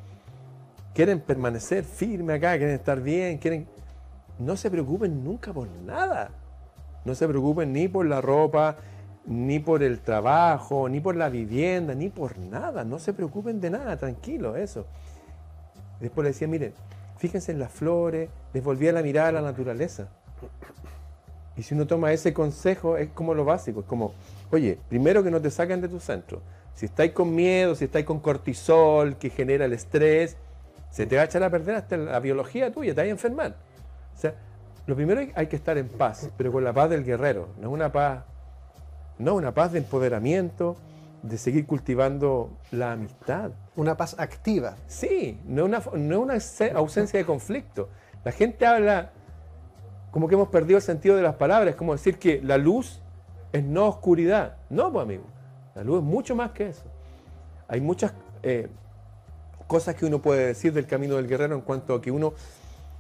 [0.95, 3.67] Quieren permanecer firme acá, quieren estar bien, quieren...
[4.39, 6.31] No se preocupen nunca por nada.
[7.05, 8.77] No se preocupen ni por la ropa,
[9.27, 12.85] ni por el trabajo, ni por la vivienda, ni por nada.
[12.85, 14.87] No se preocupen de nada, tranquilo, eso.
[16.01, 16.75] Después le decía, miren,
[17.19, 20.09] fíjense en las flores, les volvía la mirada a la naturaleza.
[21.57, 24.13] Y si uno toma ese consejo, es como lo básico, es como,
[24.51, 26.43] oye, primero que no te saquen de tu centro.
[26.75, 30.37] Si estáis con miedo, si estáis con cortisol, que genera el estrés,
[30.91, 33.57] se te va a echar a perder hasta la biología tuya, te vas a enfermar.
[34.17, 34.35] O sea,
[34.87, 37.93] lo primero hay que estar en paz, pero con la paz del guerrero, no una
[37.93, 38.25] paz
[39.19, 40.77] no, una paz de empoderamiento,
[41.23, 43.53] de seguir cultivando la amistad.
[43.77, 44.77] Una paz activa.
[44.87, 46.35] Sí, no una, no una
[46.75, 47.89] ausencia de conflicto.
[48.25, 49.13] La gente habla
[50.15, 53.01] como que hemos perdido el sentido de las palabras, como decir que la luz
[53.51, 54.59] es no oscuridad.
[54.71, 55.25] No, pues amigo,
[55.75, 56.85] la luz es mucho más que eso.
[57.67, 58.69] Hay muchas eh,
[59.67, 62.35] cosas que uno puede decir del camino del guerrero en cuanto a que uno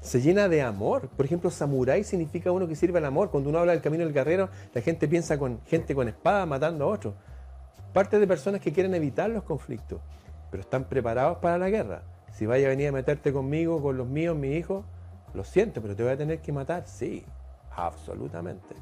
[0.00, 1.06] se llena de amor.
[1.06, 3.30] Por ejemplo, samurái significa uno que sirve al amor.
[3.30, 6.86] Cuando uno habla del camino del guerrero, la gente piensa con gente con espada matando
[6.86, 7.14] a otros.
[7.92, 10.00] Parte de personas que quieren evitar los conflictos,
[10.50, 12.02] pero están preparados para la guerra.
[12.32, 14.84] Si vaya a venir a meterte conmigo, con los míos, mi hijo,
[15.34, 16.84] lo siento, pero te voy a tener que matar.
[16.86, 17.24] Sí,
[17.74, 18.74] absolutamente.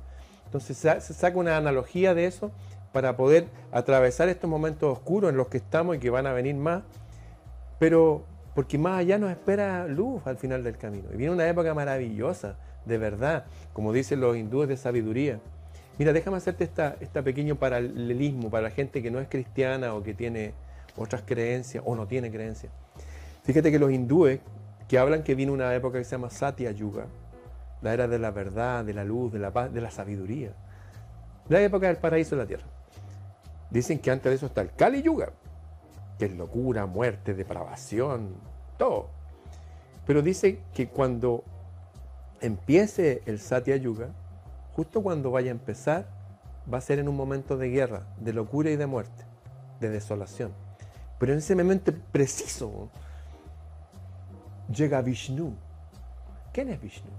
[0.45, 2.53] Entonces se saca una analogía de eso
[2.93, 6.55] para poder atravesar estos momentos oscuros en los que estamos y que van a venir
[6.55, 6.83] más,
[7.79, 11.09] pero porque más allá nos espera luz al final del camino.
[11.13, 15.41] Y viene una época maravillosa, de verdad, como dicen los hindúes de sabiduría.
[15.99, 20.03] Mira, déjame hacerte esta, este pequeño paralelismo para la gente que no es cristiana o
[20.03, 20.53] que tiene
[20.97, 22.73] otras creencias o no tiene creencias.
[23.45, 24.41] Fíjate que los hindúes
[24.93, 27.07] que hablan que viene una época que se llama Satya Yuga,
[27.81, 30.53] la era de la verdad, de la luz, de la paz, de la sabiduría,
[31.49, 32.67] la época del paraíso de la tierra.
[33.71, 35.31] Dicen que antes de eso está el Kali Yuga,
[36.19, 38.35] que es locura, muerte, depravación,
[38.77, 39.09] todo.
[40.07, 41.43] Pero dice que cuando
[42.43, 44.11] empiece el Satya Yuga,
[44.77, 46.05] justo cuando vaya a empezar,
[46.71, 49.25] va a ser en un momento de guerra, de locura y de muerte,
[49.81, 50.53] de desolación.
[51.19, 52.91] Pero en ese momento preciso
[54.73, 55.55] llega Vishnu.
[56.53, 57.11] ¿Quién es Vishnu?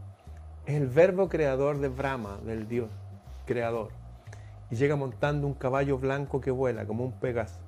[0.65, 2.89] Es el verbo creador de Brahma, del dios
[3.45, 3.89] creador.
[4.69, 7.59] Y llega montando un caballo blanco que vuela, como un Pegaso.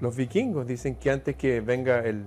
[0.00, 2.26] Los vikingos dicen que antes que venga el,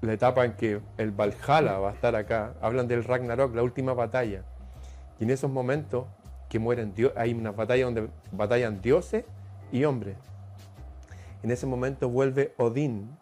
[0.00, 3.92] la etapa en que el Valhalla va a estar acá, hablan del Ragnarok, la última
[3.92, 4.44] batalla.
[5.18, 6.06] Y en esos momentos
[6.48, 9.24] que mueren hay una batalla donde batallan dioses
[9.72, 10.16] y hombres.
[11.42, 13.16] En ese momento vuelve Odín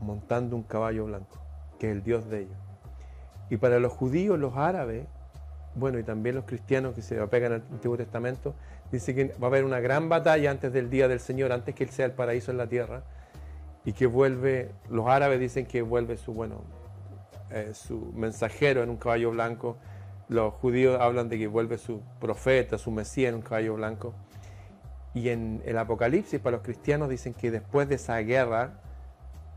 [0.00, 1.38] montando un caballo blanco,
[1.78, 2.58] que es el dios de ellos.
[3.48, 5.06] Y para los judíos, los árabes,
[5.74, 8.54] bueno, y también los cristianos que se apegan al Antiguo Testamento,
[8.92, 11.84] dice que va a haber una gran batalla antes del día del Señor, antes que
[11.84, 13.02] Él sea el paraíso en la tierra,
[13.84, 16.62] y que vuelve, los árabes dicen que vuelve su, bueno,
[17.50, 19.76] eh, su mensajero en un caballo blanco,
[20.28, 24.14] los judíos hablan de que vuelve su profeta, su mesías en un caballo blanco,
[25.14, 28.80] y en el Apocalipsis para los cristianos dicen que después de esa guerra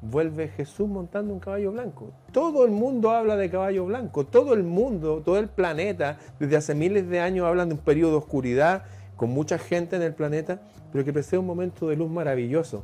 [0.01, 2.11] vuelve Jesús montando un caballo blanco.
[2.31, 6.75] Todo el mundo habla de caballo blanco, todo el mundo, todo el planeta, desde hace
[6.75, 8.83] miles de años hablan de un periodo de oscuridad
[9.15, 10.59] con mucha gente en el planeta,
[10.91, 12.83] pero que precede un momento de luz maravilloso.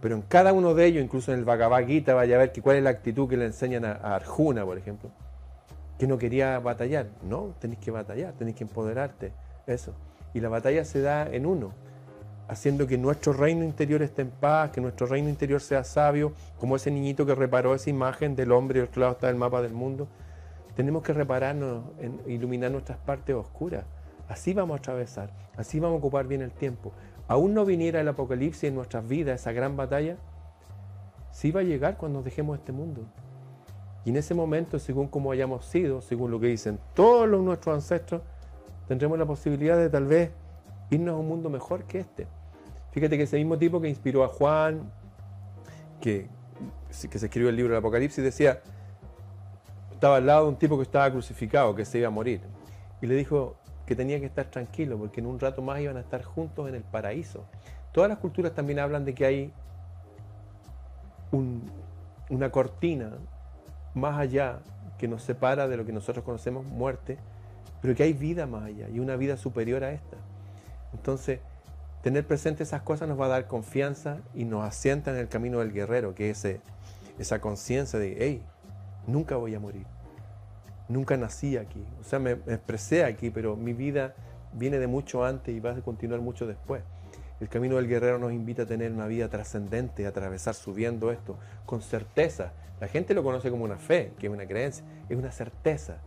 [0.00, 2.76] Pero en cada uno de ellos, incluso en el Bhagavad vaya a ver que cuál
[2.76, 5.10] es la actitud que le enseñan a, Arjuna, por ejemplo,
[5.98, 7.06] que no quería batallar.
[7.22, 9.32] No, tenéis que batallar, tenéis que empoderarte.
[9.66, 9.94] Eso.
[10.36, 11.72] Y la batalla se da en uno,
[12.46, 16.76] haciendo que nuestro reino interior esté en paz, que nuestro reino interior sea sabio, como
[16.76, 19.62] ese niñito que reparó esa imagen del hombre y el clavo está en el mapa
[19.62, 20.08] del mundo.
[20.74, 23.86] Tenemos que repararnos, en iluminar nuestras partes oscuras.
[24.28, 26.92] Así vamos a atravesar, así vamos a ocupar bien el tiempo.
[27.28, 30.18] Aún no viniera el apocalipsis en nuestras vidas, esa gran batalla,
[31.30, 33.06] sí va a llegar cuando dejemos este mundo.
[34.04, 37.74] Y en ese momento, según como hayamos sido, según lo que dicen todos los, nuestros
[37.74, 38.20] ancestros,
[38.88, 40.30] tendremos la posibilidad de tal vez
[40.90, 42.26] irnos a un mundo mejor que este.
[42.92, 44.90] Fíjate que ese mismo tipo que inspiró a Juan,
[46.00, 46.28] que,
[47.10, 48.60] que se escribió el libro del Apocalipsis, decía,
[49.92, 52.40] estaba al lado de un tipo que estaba crucificado, que se iba a morir.
[53.02, 56.00] Y le dijo, que tenía que estar tranquilo porque en un rato más iban a
[56.00, 57.46] estar juntos en el paraíso.
[57.92, 59.52] Todas las culturas también hablan de que hay
[61.30, 63.12] una cortina
[63.94, 64.58] más allá
[64.98, 67.18] que nos separa de lo que nosotros conocemos muerte,
[67.82, 70.16] pero que hay vida más y una vida superior a esta.
[70.92, 71.40] Entonces,
[72.02, 75.60] tener presente esas cosas nos va a dar confianza y nos asienta en el camino
[75.60, 76.46] del guerrero, que es
[77.18, 78.42] esa conciencia de, hey,
[79.06, 79.86] nunca voy a morir
[80.88, 81.84] nunca nací aquí.
[82.00, 84.14] O sea, me, expresé aquí, pero mi vida
[84.52, 86.82] viene de mucho antes y va a continuar mucho después.
[87.40, 91.36] El camino del guerrero nos invita a tener una vida trascendente, a atravesar subiendo esto
[91.66, 92.52] con certeza.
[92.80, 95.98] La gente lo conoce como una fe, que es una creencia, es una certeza,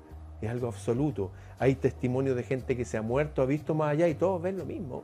[0.46, 1.32] es algo absoluto.
[1.58, 4.58] Hay testimonios de gente que se ha muerto, ha visto más allá y todos ven
[4.58, 5.04] lo mismo.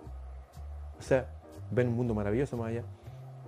[0.98, 1.28] O sea,
[1.72, 2.84] ven un mundo maravilloso más allá.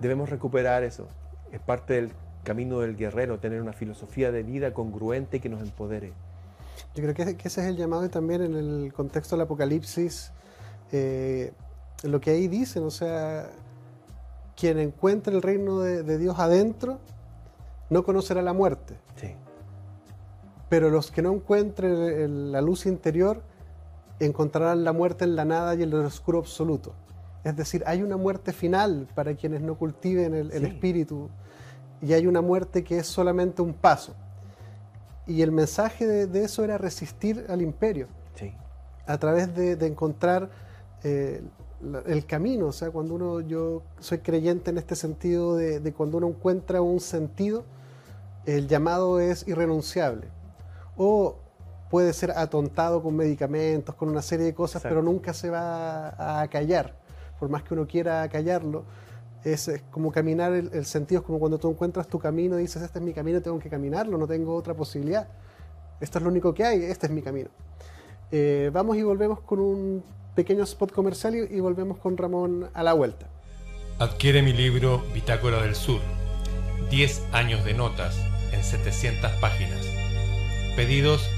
[0.00, 1.08] Debemos recuperar eso.
[1.50, 2.12] Es parte del
[2.44, 6.12] camino del guerrero, tener una filosofía de vida congruente que nos empodere.
[6.94, 10.32] Yo creo que, ese es el llamado y también en el contexto del Apocalipsis,
[10.92, 11.52] eh,
[12.02, 13.50] lo que ahí dicen, o sea,
[14.56, 16.98] quien encuentre el reino de, Dios adentro,
[17.90, 18.94] no conocerá la muerte.
[19.16, 19.34] Sí.
[20.68, 23.42] Pero los que no encuentren la luz interior,
[24.20, 26.94] encontrarán la muerte en la nada y en el oscuro absoluto.
[27.44, 31.30] Es decir, hay una muerte final para quienes no cultiven el, el espíritu
[32.00, 34.14] y hay una muerte que es solamente un paso.
[35.28, 38.08] Y el mensaje de, eso era resistir al imperio.
[38.34, 38.54] Sí.
[39.06, 40.48] A través de, encontrar
[41.04, 41.42] eh,
[42.06, 42.68] el camino.
[42.68, 47.00] O sea, cuando uno, yo soy creyente en este sentido de, cuando uno encuentra un
[47.00, 47.64] sentido,
[48.46, 50.28] el llamado es irrenunciable.
[50.98, 51.36] O
[51.90, 56.48] puede ser atontado con medicamentos, con una serie de cosas, pero nunca se va a
[56.48, 56.94] callar.
[57.40, 58.84] Por más que uno quiera callarlo,
[59.44, 62.98] es, como caminar, el, sentido es como cuando tú encuentras tu camino y dices, este
[62.98, 65.28] es mi camino, tengo que caminarlo, no tengo otra posibilidad.
[66.00, 67.48] Esto es lo único que hay, este es mi camino.
[68.30, 72.92] Eh, vamos y volvemos con un pequeño spot comercial y, volvemos con Ramón a la
[72.92, 73.26] vuelta.
[73.98, 76.00] Adquiere mi libro Bitácora del Sur,
[76.90, 78.16] 10 años de notas
[78.52, 79.97] en 700 páginas.
[80.78, 81.28] Pedidos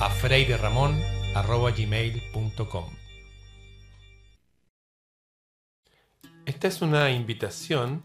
[0.00, 2.84] a freireramon.com
[6.46, 8.02] Esta es una invitación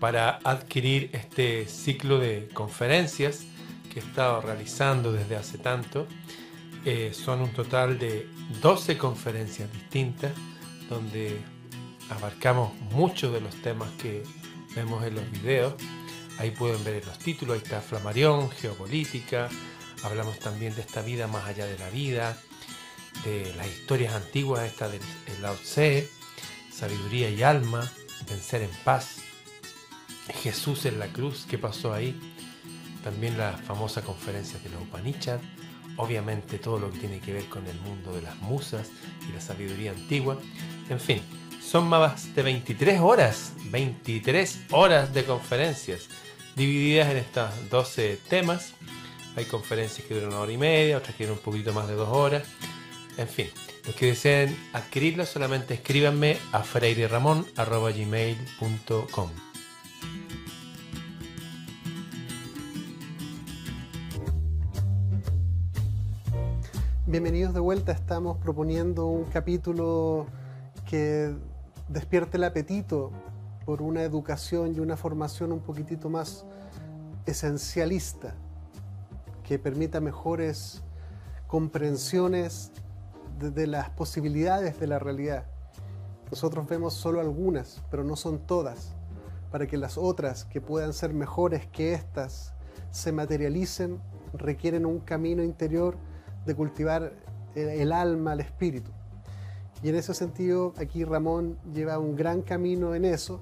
[0.00, 3.44] para adquirir este ciclo de conferencias
[3.94, 6.08] que he estado realizando desde hace tanto.
[6.84, 8.28] Eh, son un total de
[8.60, 10.32] 12 conferencias distintas
[10.88, 11.40] donde
[12.10, 14.24] abarcamos muchos de los temas que
[14.74, 15.74] vemos en los videos.
[16.40, 19.48] Ahí pueden ver los títulos, ahí está Flamarión, Geopolítica,
[20.02, 22.36] hablamos también de esta vida más allá de la vida,
[23.24, 25.00] de las historias antiguas, esta del
[25.40, 26.08] Lao Tse,
[26.72, 27.90] sabiduría y alma,
[28.28, 29.18] vencer en paz.
[30.42, 32.18] Jesús en la cruz, ¿qué pasó ahí?
[33.04, 35.40] También la famosa conferencia de los Upanishad,
[35.96, 38.90] obviamente todo lo que tiene que ver con el mundo de las musas
[39.28, 40.38] y la sabiduría antigua.
[40.88, 41.20] En fin,
[41.60, 46.08] son más de 23 horas, 23 horas de conferencias,
[46.56, 48.74] divididas en estos 12 temas.
[49.36, 51.94] Hay conferencias que duran una hora y media, otras que duran un poquito más de
[51.94, 52.42] dos horas.
[53.16, 53.46] En fin,
[53.86, 59.30] Los que deseen adquirirlo solamente escríbanme a freireramon.gmail.com
[67.06, 70.26] Bienvenidos de vuelta, estamos proponiendo un capítulo
[70.88, 71.34] que
[71.88, 73.12] despierte el apetito
[73.66, 76.46] por una educación y una formación un poquitito más
[77.26, 78.34] esencialista,
[79.52, 80.82] que permita mejores
[81.46, 82.72] comprensiones
[83.38, 85.44] de, las posibilidades de la realidad.
[86.30, 88.94] Nosotros vemos solo algunas, pero no son todas,
[89.50, 92.54] para que las otras que puedan ser mejores que estas
[92.92, 94.00] se materialicen,
[94.32, 95.98] requieren un camino interior
[96.46, 97.12] de cultivar
[97.54, 98.90] el alma, el espíritu.
[99.82, 103.38] Y en ese sentido, aquí Ramón lleva un gran camino en eso,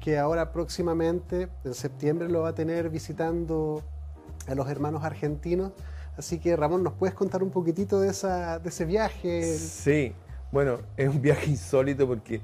[0.00, 3.84] que ahora próximamente, en septiembre, lo va a tener visitando
[4.46, 5.72] a los hermanos argentinos
[6.16, 9.42] Así que Ramón, ¿nos puedes contar un poquitito de, esa, de ese viaje?
[9.58, 10.12] Sí,
[10.52, 12.40] bueno, es un viaje insólito porque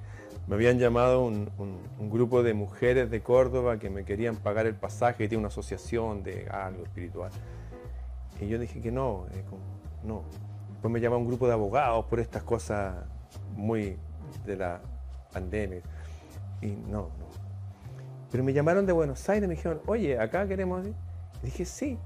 [0.48, 1.48] me habían llamado un,
[2.10, 6.24] grupo de mujeres de Córdoba que me querían pagar el pasaje, y tiene una asociación
[6.24, 7.30] de algo espiritual.
[8.40, 9.26] Y yo dije que no,
[10.02, 10.24] no.
[10.72, 12.96] Después me llama un grupo de abogados por estas cosas
[13.54, 13.96] muy
[14.44, 14.80] de la
[15.32, 15.82] pandemia.
[16.60, 17.30] Y no, no.
[18.32, 20.88] Pero me llamaron de Buenos Aires y me dijeron, oye, acá queremos...
[21.42, 21.98] Y dije, sí,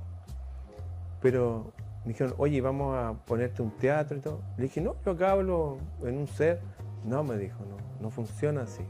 [1.25, 1.73] pero
[2.05, 4.42] me dijeron, oye, vamos a ponerte un teatro y todo.
[4.59, 6.61] Le dije, no, yo acá hablo en un ser.
[7.03, 8.83] No, me dijo, no, no funciona así.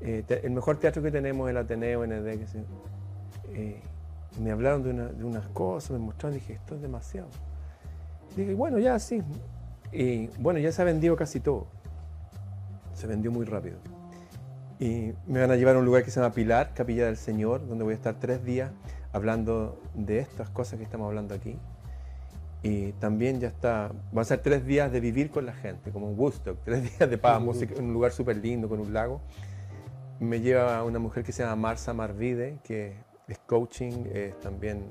[0.00, 2.24] Eh, el mejor teatro que tenemos es el Ateneo ND.
[2.24, 2.46] Que
[3.54, 3.80] eh,
[4.40, 7.28] me hablaron de, unas cosas, me mostraron, dije, esto es demasiado.
[8.36, 9.22] dije, bueno, ya sí.
[9.92, 11.68] Y bueno, ya se ha vendido casi todo.
[12.92, 13.78] Se vendió muy rápido.
[14.80, 17.68] Y me van a llevar a un lugar que se llama Pilar, Capilla del Señor,
[17.68, 18.72] donde voy a estar tres días
[19.12, 21.56] hablando de estas cosas que estamos hablando aquí.
[22.62, 26.06] Y también ya está, va a ser tres días de vivir con la gente, como
[26.06, 29.20] un gusto, tres días de paz, música, en un lugar súper lindo, con un lago.
[30.18, 34.84] Me lleva una mujer que se llama Marsa Marvide, que es coaching, es también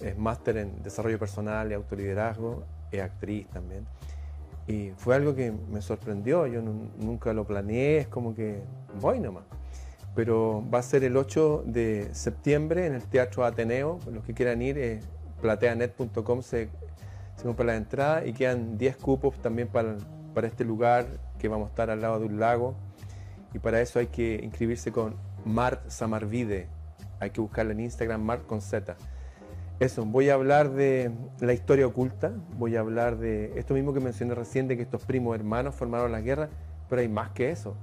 [0.00, 3.86] es máster en desarrollo personal y autoliderazgo, es actriz también.
[4.66, 8.62] Y fue algo que me sorprendió, yo nunca lo planeé, es como que
[9.00, 9.44] voy nomás
[10.18, 14.00] pero va a ser el 8 de septiembre en el Teatro Ateneo.
[14.12, 14.98] Los que quieran ir, eh,
[15.40, 16.70] plateanet.com se,
[17.36, 19.94] se compra la entrada y quedan 10 cupos también para,
[20.34, 21.06] para este lugar
[21.38, 22.74] que vamos a estar al lado de un lago.
[23.54, 26.66] Y para eso hay que inscribirse con Mart Samarvide.
[27.20, 28.96] Hay que buscarla en Instagram, Mart con Z.
[29.78, 34.00] Eso, voy a hablar de la historia oculta, voy a hablar de esto mismo que
[34.00, 36.48] mencioné recién, de que estos primos hermanos formaron la guerra,
[36.88, 37.76] pero hay más que eso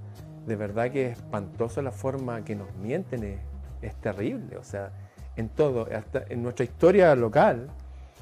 [0.45, 3.39] de verdad que es espantosa la forma que nos mienten,
[3.81, 4.58] es, terrible.
[4.58, 4.91] O sea,
[5.36, 7.69] en todo, hasta en nuestra historia local,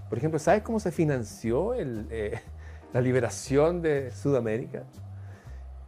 [0.10, 2.40] por ejemplo, ¿sabes cómo se financió eh,
[2.94, 4.84] la liberación de Sudamérica?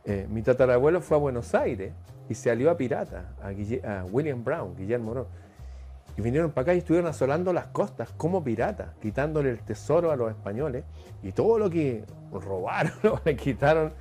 [0.06, 1.94] Eh, mi tatarabuelo fue a Buenos Aires
[2.30, 5.28] y se alió a pirata, a, William Brown, Guillermo Brown.
[6.18, 10.16] Y vinieron para acá y estuvieron asolando las costas como piratas, quitándole el tesoro a
[10.16, 10.86] los españoles
[11.24, 12.94] y todo lo que robaron,
[13.26, 13.94] le quitaron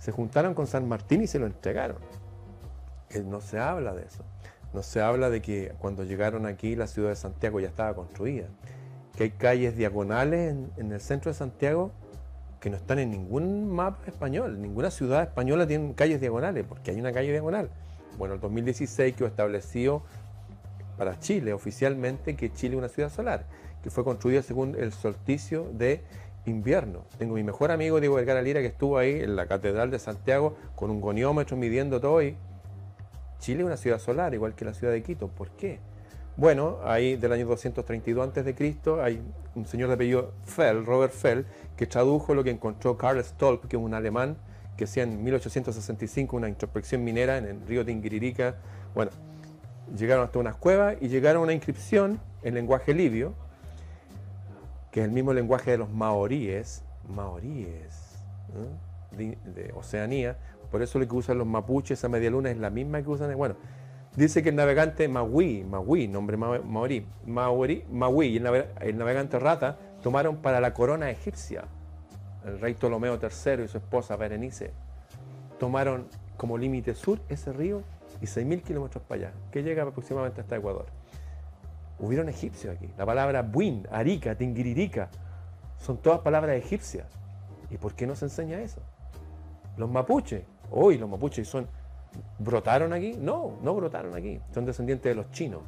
[0.00, 1.98] se juntaron con San Martín y se lo entregaron.
[3.26, 4.24] No se habla de eso.
[4.72, 8.46] No se habla de que cuando llegaron aquí la ciudad de Santiago ya estaba construida.
[9.16, 11.92] Que hay calles diagonales en, el centro de Santiago
[12.60, 14.60] que no están en ningún mapa español.
[14.60, 17.70] Ninguna ciudad española tiene calles diagonales, porque hay una calle diagonal.
[18.16, 20.02] Bueno, el 2016 quedó establecido
[20.96, 23.46] para Chile oficialmente que Chile es una ciudad solar,
[23.82, 26.04] que fue construida según el solsticio de
[26.46, 27.04] invierno.
[27.18, 30.56] Tengo mi mejor amigo Diego Vergara Lira que estuvo ahí en la Catedral de Santiago
[30.74, 32.36] con un goniómetro midiendo todo y
[33.38, 35.28] Chile es una ciudad solar, igual que la ciudad de Quito.
[35.28, 35.80] ¿Por qué?
[36.36, 38.76] Bueno, ahí del año 232 a.C.
[39.02, 39.20] hay
[39.54, 41.44] un señor de apellido Fell, Robert Fell,
[41.76, 44.36] que tradujo lo que encontró Karl Stolp, que es un alemán
[44.76, 48.56] que hacía en 1865 una introspección minera en el río Tingiririca.
[48.94, 49.10] Bueno,
[49.94, 53.34] llegaron hasta unas cuevas y llegaron a una inscripción en lenguaje libio,
[54.90, 58.18] que es el mismo lenguaje de los maoríes, maoríes
[59.12, 60.36] de, Oceanía,
[60.70, 63.36] por eso lo que usan los mapuches, esa media luna es la misma que usan,
[63.36, 63.56] bueno,
[64.16, 70.36] dice que el navegante Maui, Maui, nombre maorí, Maori, Maui y el, navegante Rata tomaron
[70.36, 71.64] para la corona egipcia,
[72.44, 74.72] el rey Ptolomeo III y su esposa Berenice,
[75.58, 77.82] tomaron como límite sur ese río
[78.20, 80.86] y 6.000 kilómetros para allá, que llega aproximadamente hasta Ecuador.
[82.00, 82.88] Hubieron egipcios aquí.
[82.96, 85.10] La palabra buin, arica, tingiririca,
[85.78, 87.06] son todas palabras egipcias.
[87.70, 88.80] ¿Y por qué no se enseña eso?
[89.76, 91.66] Los mapuches, hoy los mapuches son,
[92.38, 93.16] ¿brotaron aquí?
[93.18, 94.40] No, no brotaron aquí.
[94.52, 95.62] Son descendientes de los chinos.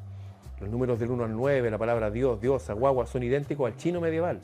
[0.60, 4.00] Los números del 1 al 9, la palabra Dios, Dios, guagua, son idénticos al chino
[4.00, 4.40] medieval.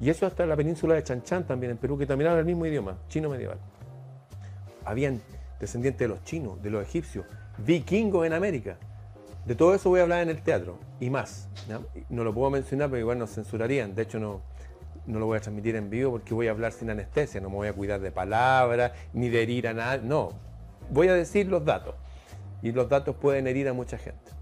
[0.00, 2.66] Y eso hasta la península de Chanchán también, en Perú, que también habla el mismo
[2.66, 3.58] idioma, chino medieval.
[4.84, 5.20] Habían
[5.58, 7.26] descendientes de los chinos, de los egipcios,
[7.58, 8.76] vikingos en América.
[9.48, 11.48] De todo eso voy a hablar en el teatro y más.
[12.10, 13.94] No lo puedo mencionar porque igual nos censurarían.
[13.94, 14.42] De hecho, no,
[15.06, 17.40] no lo voy a transmitir en vivo porque voy a hablar sin anestesia.
[17.40, 20.06] No me voy a cuidar de palabras ni de herir a nadie.
[20.06, 20.32] No,
[20.90, 21.94] voy a decir los datos.
[22.60, 24.32] Y los datos pueden herir a mucha gente.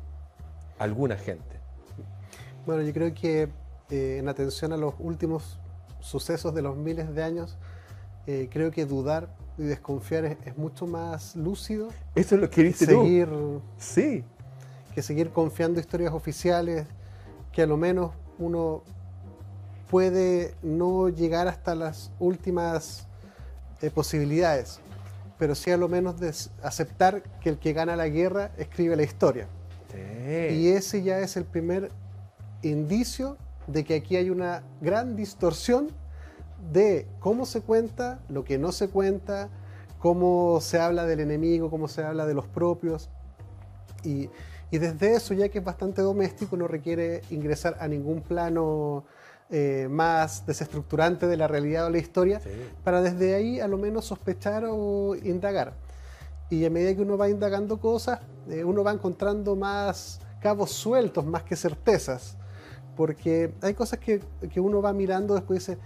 [0.77, 1.61] Alguna gente.
[2.67, 3.49] Bueno, yo creo que
[3.91, 5.61] eh, en atención a los últimos
[6.01, 7.57] sucesos de los miles de años,
[8.27, 11.91] eh, creo que dudar y desconfiar es, mucho más lúcido.
[12.17, 13.29] Eso es lo que dice seguir,
[13.79, 14.25] Sí.
[14.97, 16.87] Que seguir confiando historias oficiales,
[17.53, 18.83] que a lo menos uno
[19.91, 23.07] puede no llegar hasta las últimas
[23.83, 24.81] eh, posibilidades,
[25.39, 26.33] pero sí a lo menos de
[26.63, 29.49] aceptar que el que gana la guerra escribe la historia.
[30.51, 31.91] Y ese ya es el primer
[32.63, 33.37] indicio
[33.67, 35.89] de que aquí hay una gran distorsión
[36.73, 39.51] de cómo se cuenta, lo que no se cuenta,
[39.99, 43.11] cómo se habla del enemigo, cómo se habla de los propios.
[44.03, 44.31] Y,
[44.71, 49.05] desde eso, ya que es bastante doméstico, no requiere ingresar a ningún plano
[49.51, 52.41] eh, más desestructurante de la realidad o la historia,
[52.85, 55.75] para desde ahí a lo menos sospechar o indagar.
[56.51, 61.25] Y a medida que uno va indagando cosas, eh, uno va encontrando más cabos sueltos,
[61.25, 62.37] más que certezas
[62.97, 64.21] porque hay cosas que,
[64.57, 65.79] uno va mirando después y dice,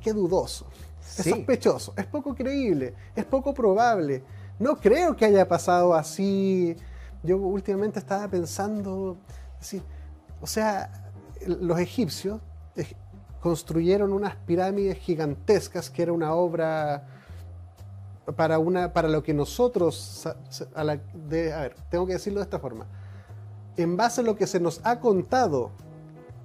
[0.00, 0.66] qué, dudoso,
[1.18, 4.22] es sospechoso, es poco creíble, es poco probable.
[4.58, 6.76] No creo que haya pasado así.
[7.24, 9.16] Yo últimamente estaba pensando,
[9.60, 9.82] así,
[10.40, 11.12] o sea,
[11.46, 12.40] los egipcios
[13.40, 17.08] construyeron unas pirámides gigantescas que era una obra
[18.36, 22.86] para, una, para lo que nosotros, a, a ver, tengo que decirlo de esta forma,
[23.76, 25.72] en base a lo que se nos ha contado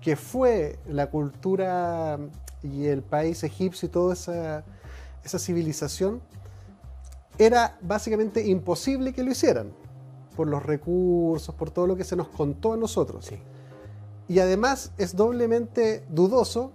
[0.01, 2.17] que fue la cultura
[2.63, 4.63] y el país egipcio y toda esa,
[5.39, 6.21] civilización,
[7.38, 9.71] era básicamente imposible que lo hicieran,
[10.40, 13.30] por los recursos, por todo lo que se nos contó a nosotros.
[14.30, 16.72] Y además es doblemente dudoso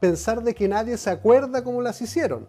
[0.00, 2.48] pensar de que nadie se acuerda cómo las hicieron.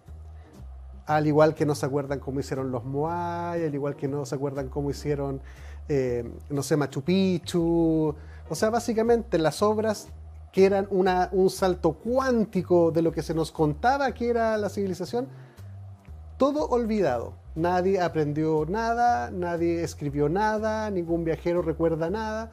[1.06, 4.36] Al igual que no se acuerdan cómo hicieron los Moai, al igual que no se
[4.36, 5.42] acuerdan cómo hicieron,
[5.90, 8.16] eh, no sé, Machu Picchu,
[8.50, 10.08] o sea, básicamente las obras
[10.54, 15.28] que eran un salto cuántico de lo que se nos contaba que era la civilización,
[16.38, 17.34] todo olvidado.
[17.56, 22.52] Nadie aprendió nada, nadie escribió nada, ningún viajero recuerda nada.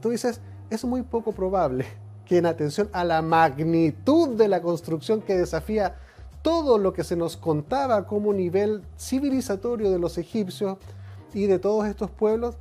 [0.00, 0.40] Tú dices,
[0.70, 1.86] es muy poco probable
[2.26, 5.96] que en atención a la magnitud de la construcción que desafía
[6.42, 10.76] todo lo que se nos contaba como nivel civilizatorio de los egipcios
[11.32, 12.56] y de todos estos pueblos,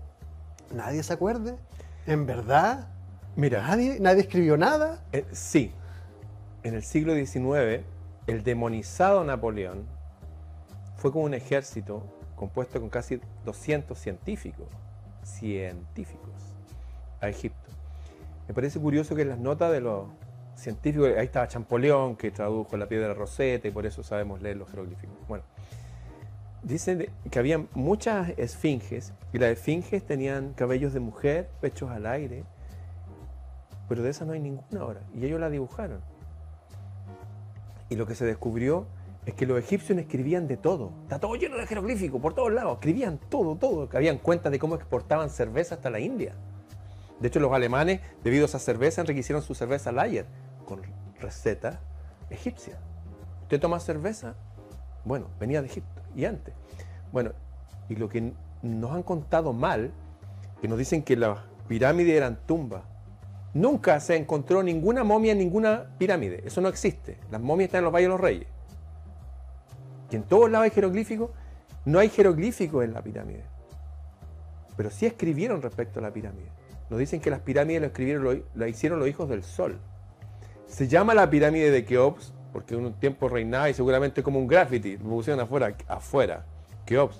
[0.73, 1.57] nadie se acuerde.
[2.05, 2.87] ¿En verdad?
[3.35, 3.61] Mira.
[3.67, 5.03] ¿Nadie, nadie escribió nada?
[5.11, 5.71] Eh, sí.
[6.63, 7.83] En el siglo XIX,
[8.25, 9.96] el demonizado Napoleón
[10.97, 12.03] fue como un ejército
[12.35, 14.67] compuesto con casi 200 científicos,
[17.21, 17.69] a Egipto.
[18.47, 20.07] Me parece curioso que las notas de los
[20.55, 24.69] científicos, ahí estaba Champollion que tradujo la piedra Rosetta y por eso sabemos leer los
[24.69, 25.15] jeroglíficos.
[25.27, 25.43] Bueno,
[26.63, 32.43] dicen que había muchas esfinges y las esfinges tenían cabellos de mujer, pechos al aire,
[33.87, 35.01] pero de esas no hay ninguna ahora.
[35.13, 36.01] Y ellos la dibujaron.
[37.89, 38.87] Y lo que se descubrió
[39.27, 40.93] es que los egipcios escribían de todo.
[41.03, 42.75] Está todo lleno de jeroglíficos por todos lados.
[42.75, 43.89] Escribían todo, todo.
[43.89, 46.33] Que habían cuentas de cómo exportaban cerveza hasta la India.
[47.19, 50.25] De hecho, los alemanes, debido a esa cerveza, enriquecieron su cerveza Layer
[50.65, 50.81] con
[51.19, 51.81] receta
[52.29, 52.79] egipcia.
[53.41, 54.35] ¿Usted toma cerveza?
[55.03, 56.53] Bueno, venía de Egipto y antes.
[57.11, 57.31] Bueno,
[57.89, 59.91] y lo que nos han contado mal,
[60.61, 62.83] que nos dicen que las pirámides eran tumbas.
[63.53, 66.43] Nunca se encontró ninguna momia en ninguna pirámide.
[66.45, 67.17] Eso no existe.
[67.29, 68.56] Las momias están en los Valles de los Reyes.
[70.11, 71.31] Y en todos lados hay jeroglíficos.
[71.85, 73.43] No hay jeroglíficos en la pirámide.
[74.75, 76.49] Pero sí escribieron respecto a la pirámide.
[76.89, 79.79] Nos dicen que las pirámides lo escribieron, lo, hicieron los hijos del sol.
[80.67, 84.97] Se llama la pirámide de Keops porque un tiempo reinaba y seguramente como un graffiti,
[84.97, 86.45] lo pusieron afuera, afuera,
[86.85, 87.19] Keops.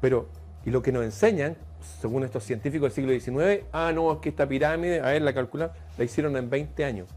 [0.00, 0.28] Pero,
[0.64, 1.56] y lo que nos enseñan,
[2.00, 5.32] según estos científicos del siglo XIX, ah, no, es que esta pirámide, a ver, la
[5.32, 7.08] calculan, la hicieron en 20 años.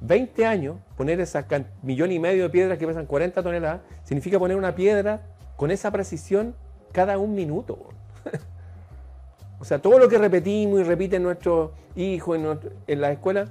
[0.00, 1.46] 20 años, poner esa
[1.82, 5.20] millón y medio de piedras que pesan 40 toneladas, significa poner una piedra
[5.56, 6.54] con esa precisión
[6.92, 7.88] cada un minuto.
[9.58, 13.46] o sea, todo lo que repetimos y repiten nuestros hijos en, en la escuela,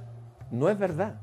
[0.50, 1.14] no es verdad.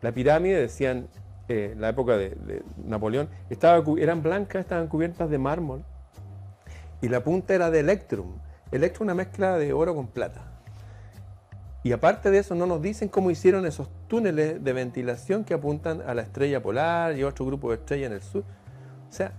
[0.00, 1.08] La pirámide, decían
[1.48, 5.84] en eh, la época de, Napoleón, estaba, eran blancas, estaban cubiertas de mármol.
[7.00, 8.38] Y la punta era de electrum.
[8.70, 10.51] Electrum una mezcla de oro con plata.
[11.84, 16.00] Y aparte de eso, no nos dicen cómo hicieron esos túneles de ventilación que apuntan
[16.02, 18.44] a la estrella polar y otro grupo de estrellas en el sur.
[19.08, 19.32] O sea,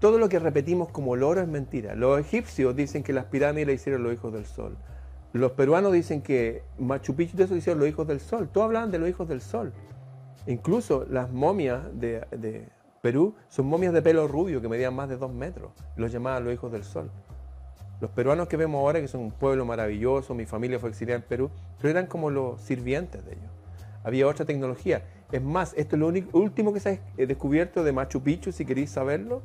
[0.00, 1.94] todo lo que repetimos como loro es mentira.
[1.94, 4.76] Los egipcios dicen que las pirámides las hicieron los hijos del sol.
[5.34, 8.48] Los peruanos dicen que Machu Picchu de eso hicieron los hijos del sol.
[8.50, 9.72] Todos hablaban de los hijos del sol.
[10.46, 12.68] Incluso las momias de, de
[13.02, 15.72] Perú son momias de pelo rubio que medían más de dos metros.
[15.96, 17.10] Los llamaban los hijos del sol.
[18.00, 21.26] Los peruanos que vemos ahora, que son un pueblo maravilloso, mi familia fue exiliada en
[21.26, 23.50] Perú, pero eran como los sirvientes de ellos.
[24.02, 25.02] Había otra tecnología.
[25.32, 28.64] Es más, esto es lo único, último que se ha descubierto de Machu Picchu, si
[28.64, 29.42] queréis saberlo,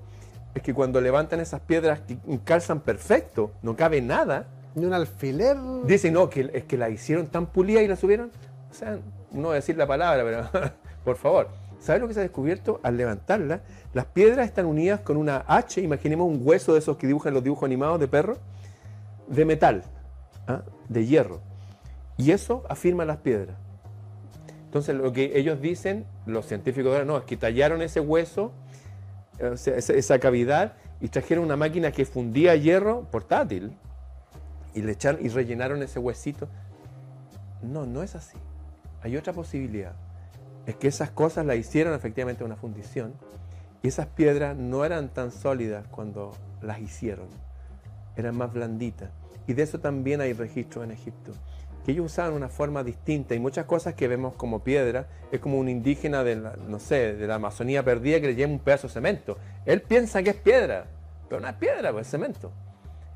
[0.54, 4.48] es que cuando levantan esas piedras que calzan perfecto, no cabe nada.
[4.76, 5.58] Ni un alfiler.
[5.86, 8.32] Dicen, no, que es que la hicieron tan pulida y la subieron.
[8.70, 9.00] O sea,
[9.32, 10.72] no voy a decir la palabra, pero
[11.04, 11.50] por favor.
[11.80, 12.80] ¿Sabes lo que se ha descubierto?
[12.84, 13.62] Al levantarla,
[13.94, 17.44] las piedras están unidas con una H, imaginemos un hueso de esos que dibujan los
[17.44, 18.38] dibujos animados de perro,
[19.28, 19.84] de metal,
[20.48, 20.62] ¿ah?
[20.90, 21.40] de hierro.
[22.18, 23.56] Y eso afirma las piedras.
[24.66, 28.52] Entonces lo que ellos dicen, los científicos ahora, no, es que tallaron ese hueso,
[29.40, 33.72] esa, cavidad, y trajeron una máquina que fundía hierro portátil,
[34.76, 36.50] y, le echaron, y rellenaron ese huesito.
[37.64, 38.38] No, no es así.
[39.02, 39.94] Hay otra posibilidad
[40.70, 43.14] es que esas cosas las hicieron efectivamente una fundición
[43.82, 47.28] y esas piedras no eran tan sólidas cuando las hicieron,
[48.16, 49.10] eran más blanditas.
[49.48, 51.32] Y de eso también hay registros en Egipto,
[51.84, 55.58] que ellos usaban una forma distinta y muchas cosas que vemos como piedra es como
[55.58, 58.88] un indígena de la, no sé, de la Amazonía perdida que le lleva un pedazo
[58.88, 59.40] de cemento.
[59.66, 60.86] Él piensa que es piedra,
[61.28, 62.52] pero no es piedra, pues es cemento.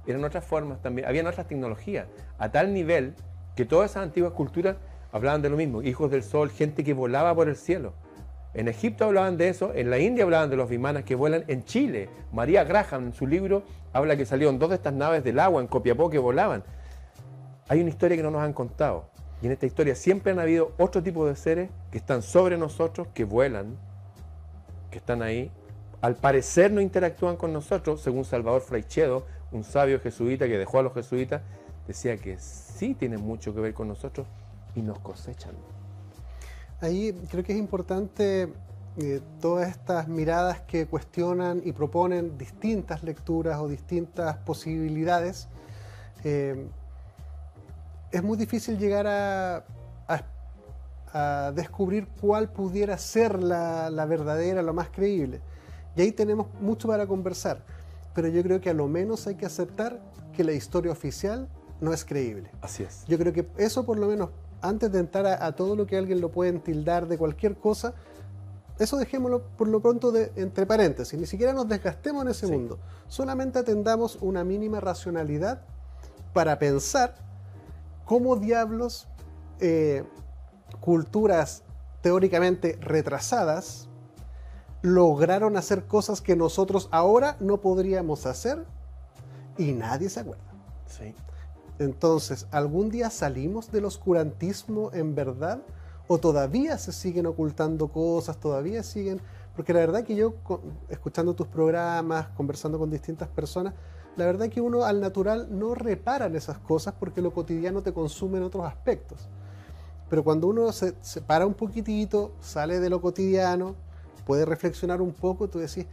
[0.08, 2.08] Eran otras formas también, habían otras tecnologías,
[2.40, 3.14] a tal nivel
[3.56, 4.78] que todas esas antiguas culturas
[5.14, 7.94] hablaban de lo mismo, hijos del sol, gente que volaba por el cielo.
[8.56, 11.64] En Egipto hablaban de eso, en la India hablaban de los vimanas que vuelan, en
[11.64, 15.62] Chile, María Graham en su libro habla que salieron dos de estas naves del agua
[15.62, 16.64] en Copiapó que volaban.
[17.70, 19.06] Hay una historia que no nos han contado.
[19.42, 23.08] Y en esta historia siempre han habido otro tipo de seres que están sobre nosotros,
[23.14, 23.78] que vuelan,
[24.90, 25.52] que están ahí.
[26.02, 30.84] Al parecer no interactúan con nosotros, según Salvador Fraichedo, un sabio jesuita que dejó a
[30.84, 31.42] los jesuitas,
[31.88, 34.28] decía que sí tienen mucho que ver con nosotros,
[34.76, 35.56] y nos cosechan.
[36.82, 38.54] Ahí creo que es importante
[38.98, 45.48] eh, todas estas miradas que cuestionan y proponen distintas lecturas o distintas posibilidades.
[46.24, 46.68] Eh,
[48.12, 49.66] es muy difícil llegar a,
[51.54, 55.42] descubrir cuál pudiera ser la, la verdadera, lo más creíble.
[55.96, 57.64] Y ahí tenemos mucho para conversar.
[58.16, 60.02] Pero yo creo que a lo menos hay que aceptar
[60.36, 61.48] que la historia oficial
[61.82, 62.50] no es creíble.
[62.62, 63.06] Así es.
[63.08, 64.30] Yo creo que eso por lo menos
[64.64, 67.94] antes de entrar a, todo lo que alguien lo pueden tildar de cualquier cosa,
[68.80, 72.80] eso dejémoslo por lo pronto de, entre paréntesis, ni siquiera nos desgastemos en ese mundo,
[73.08, 75.62] solamente atendamos una mínima racionalidad
[76.34, 77.16] para pensar
[78.06, 79.08] cómo diablos
[79.60, 80.04] eh,
[80.80, 81.64] culturas
[82.02, 83.88] teóricamente retrasadas
[84.82, 88.66] lograron hacer cosas que nosotros ahora no podríamos hacer
[89.58, 90.44] y nadie se acuerda.
[90.88, 91.16] Sí.
[91.80, 95.62] Entonces, ¿algún día salimos del oscurantismo en verdad?
[96.08, 98.38] ¿O todavía se siguen ocultando cosas?
[98.38, 99.22] ¿Todavía siguen...?
[99.56, 100.34] Porque la verdad que yo,
[100.90, 103.74] escuchando tus programas, conversando con distintas personas,
[104.16, 107.94] la verdad que uno al natural no repara en esas cosas porque lo cotidiano te
[107.94, 109.30] consume en otros aspectos.
[110.10, 113.76] Pero cuando uno se, se para un poquitito, sale de lo cotidiano,
[114.26, 115.86] puede reflexionar un poco, tú decís,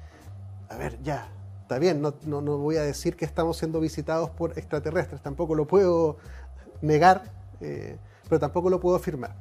[0.69, 1.29] a ver, ya,
[1.71, 6.17] está bien, no, voy a decir que estamos siendo visitados por extraterrestres, tampoco lo puedo
[6.83, 7.97] negar, eh,
[8.29, 9.37] pero tampoco lo puedo afirmar.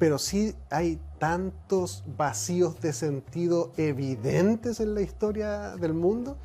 [0.00, 6.38] Pero sí hay tantos vacíos de sentido evidentes en la historia del mundo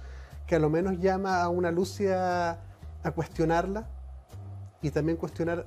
[0.46, 2.60] que a lo menos llama a una Lucia
[3.02, 3.88] a cuestionarla
[4.84, 5.66] y también cuestionar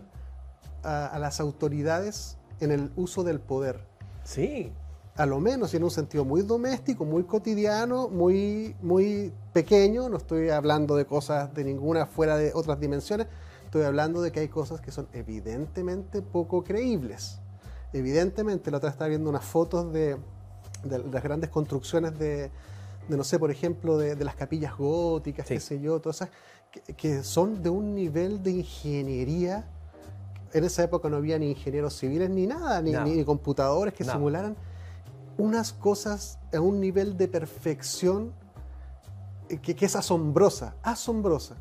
[0.85, 3.81] a las autoridades en el uso del poder.
[4.23, 4.73] Sí,
[5.17, 10.51] a lo menos en un sentido muy doméstico, muy cotidiano, muy, muy pequeño, no estoy
[10.51, 13.27] hablando de cosas de ninguna fuera de otras dimensiones,
[13.65, 17.41] estoy hablando de que hay cosas que son evidentemente poco creíbles.
[17.93, 20.17] Evidentemente, la otra estaba viendo unas fotos de,
[20.85, 22.51] las grandes construcciones de,
[23.09, 26.31] no sé, por ejemplo, de, las capillas góticas, qué sé yo, todas esas,
[26.97, 29.67] que, son de un nivel de ingeniería.
[30.53, 34.57] En esa época no había ni ingenieros civiles ni nada, ni, ni computadores que simularan
[35.39, 38.33] unas cosas a un nivel de perfección
[39.59, 41.57] que, es asombrosa, asombrosa.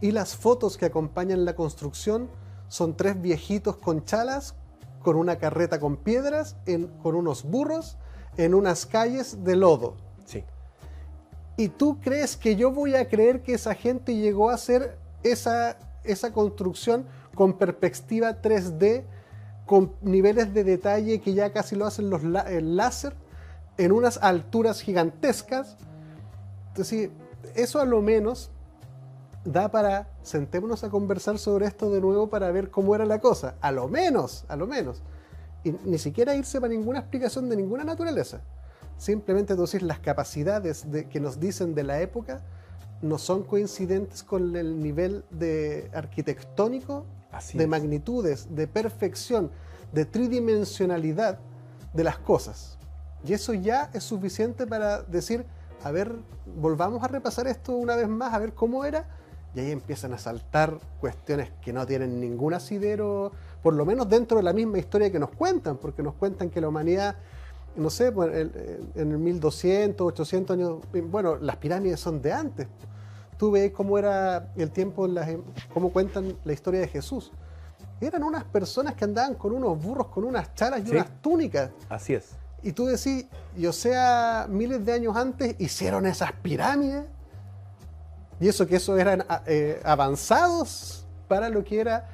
[0.00, 2.28] Y las fotos que acompañan la construcción
[2.68, 4.54] son tres viejitos con chalas,
[5.02, 6.56] con una carreta con piedras,
[7.02, 7.96] con unos burros,
[8.36, 9.96] en unas calles de lodo.
[10.26, 10.44] Sí.
[11.56, 15.78] ¿Y tú crees que yo voy a creer que esa gente llegó a hacer esa,
[16.04, 19.04] esa construcción con perspectiva 3D,
[19.66, 23.14] con niveles de detalle que ya casi lo hacen los el láser,
[23.76, 25.76] en unas alturas gigantescas.
[26.68, 27.10] Entonces,
[27.54, 28.50] eso a lo menos
[29.44, 33.56] da para sentémonos a conversar sobre esto de nuevo para ver cómo era la cosa.
[33.60, 35.02] A lo menos, a lo menos.
[35.64, 38.40] Y ni siquiera irse para ninguna explicación de ninguna naturaleza.
[38.98, 42.40] Simplemente decir las capacidades de, que nos dicen de la época
[43.02, 47.04] no son coincidentes con el nivel de arquitectónico,
[47.54, 49.50] de magnitudes, de perfección,
[49.92, 51.38] de tridimensionalidad
[51.92, 52.78] de las cosas.
[53.24, 55.44] Y eso ya es suficiente para decir,
[55.82, 56.12] a ver,
[56.60, 59.06] volvamos a repasar esto una vez más, a ver cómo era.
[59.54, 63.32] Y ahí empiezan a saltar cuestiones que no tienen ningún asidero,
[63.62, 66.60] por lo menos dentro de la misma historia que nos cuentan, porque nos cuentan que
[66.60, 67.16] la humanidad,
[67.74, 70.78] no sé, en el 1200, 800 años,
[71.10, 72.68] bueno, las pirámides son de antes.
[73.36, 75.08] Tú ves cómo era el tiempo,
[75.72, 77.32] cómo cuentan la historia de Jesús.
[78.00, 81.70] Eran unas personas que andaban con unos burros, con unas charas y unas túnicas.
[81.88, 82.30] Así es.
[82.62, 83.26] Y tú decís,
[83.56, 87.04] yo sea, miles de años antes hicieron esas pirámides.
[88.40, 92.08] Y eso que eso eran eh, avanzados para lo que era.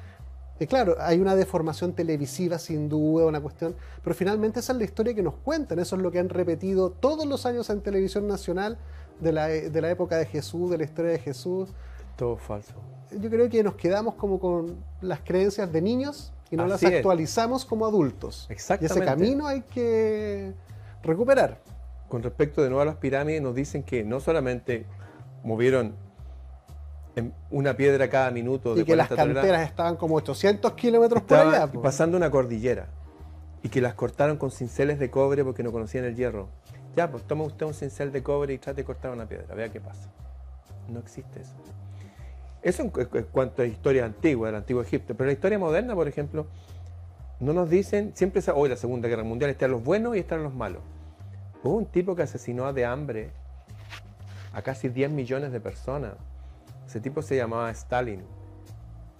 [0.59, 4.85] Y claro, hay una deformación televisiva sin duda, una cuestión, pero finalmente esa es la
[4.85, 8.27] historia que nos cuentan, eso es lo que han repetido todos los años en televisión
[8.27, 8.77] nacional
[9.19, 11.69] de la, de la época de Jesús, de la historia de Jesús.
[12.15, 12.73] Todo falso.
[13.11, 17.65] Yo creo que nos quedamos como con las creencias de niños y no las actualizamos
[17.65, 18.47] como adultos.
[18.49, 18.93] Exactamente.
[18.93, 20.53] Y ese camino hay que
[21.01, 21.59] recuperar.
[22.07, 24.85] Con respecto de nuevo a las pirámides, nos dicen que no solamente
[25.43, 25.95] movieron
[27.49, 28.77] una piedra cada minuto.
[28.77, 31.67] Y que las canteras estaban como 800 kilómetros por allá.
[31.67, 32.87] Pasando una cordillera.
[33.61, 36.49] Y que las cortaron con cinceles de cobre porque no conocían el hierro.
[36.95, 39.69] Ya, pues toma usted un cincel de cobre y trate de cortar una piedra, vea
[39.69, 40.09] qué pasa.
[40.89, 41.55] No existe eso.
[42.61, 42.89] Eso en,
[43.31, 45.15] cuanto a historia antigua, del antiguo Egipto.
[45.15, 46.47] Pero la historia moderna, por ejemplo,
[47.39, 50.53] no nos dicen, siempre hoy la Segunda Guerra Mundial, están los buenos y están los
[50.53, 50.81] malos.
[51.63, 53.31] Hubo un tipo que asesinó de hambre
[54.53, 56.13] a casi 10 millones de personas.
[56.87, 58.21] Ese tipo se llamaba Stalin.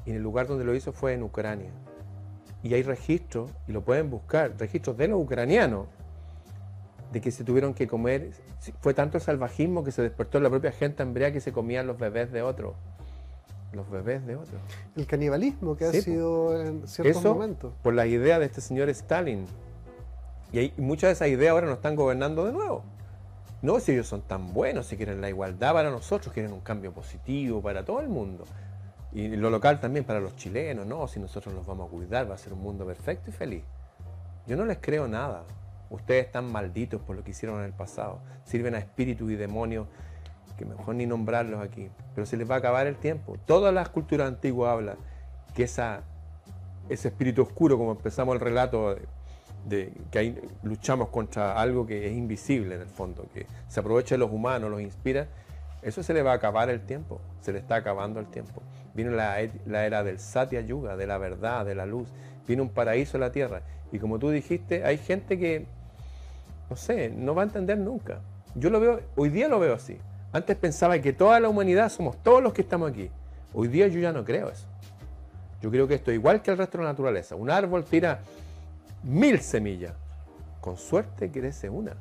[0.06, 1.72] Y el lugar donde lo hizo fue en Ucrania.
[2.62, 5.88] Y hay registros, y lo pueden buscar, registros de los ucranianos,
[7.14, 8.32] de que se tuvieron que comer.
[8.82, 11.98] Fue tanto el salvajismo que se despertó la propia gente hambriada que se comían los
[11.98, 12.74] bebés de otros
[13.76, 14.62] los bebés de otros.
[14.96, 17.74] El canibalismo que ha sido en ciertos Eso, momentos.
[17.82, 19.46] Por la idea de este señor Stalin.
[20.52, 22.84] Y, hay, muchas de esas ideas ahora nos están gobernando de nuevo.
[23.62, 26.92] No si ellos son tan buenos, si quieren la igualdad para nosotros, quieren un cambio
[26.92, 28.44] positivo para todo el mundo.
[29.12, 32.36] Y lo local también para los chilenos, no, si nosotros los vamos a cuidar, va
[32.36, 33.64] a ser un mundo perfecto y feliz.
[34.46, 35.44] Yo no les creo nada.
[35.94, 38.20] Ustedes están malditos por lo que hicieron en el pasado.
[38.46, 39.88] Sirven a espíritus y demonios
[40.58, 43.38] que mejor ni nombrarlos aquí, pero se les va a acabar el tiempo.
[43.46, 44.98] Todas las culturas antiguas hablan
[45.54, 46.02] que esa,
[46.90, 48.96] ese espíritu oscuro, como empezamos el relato
[49.66, 54.16] de, que hay, luchamos contra algo que es invisible en el fondo, que se aprovecha
[54.16, 55.28] de los humanos, los inspira,
[55.84, 58.64] eso se le va a acabar el tiempo, se le está acabando el tiempo.
[58.96, 59.38] Vino la,
[59.68, 62.08] la era del Satya Yuga, de la verdad, de la luz,
[62.48, 63.62] vino un paraíso en la tierra.
[63.92, 65.68] Y como tú dijiste, hay gente que,
[66.70, 68.20] no sé, no va a entender nunca.
[68.56, 69.98] Yo lo veo, hoy día lo veo así.
[70.32, 73.10] Antes pensaba que toda la humanidad somos todos los que estamos aquí.
[73.54, 74.66] Hoy día yo ya no creo eso.
[75.62, 77.36] Yo creo que esto es igual que el resto de la naturaleza.
[77.36, 78.20] Un árbol tira
[79.04, 79.94] mil semillas.
[80.60, 81.94] Con suerte crece una.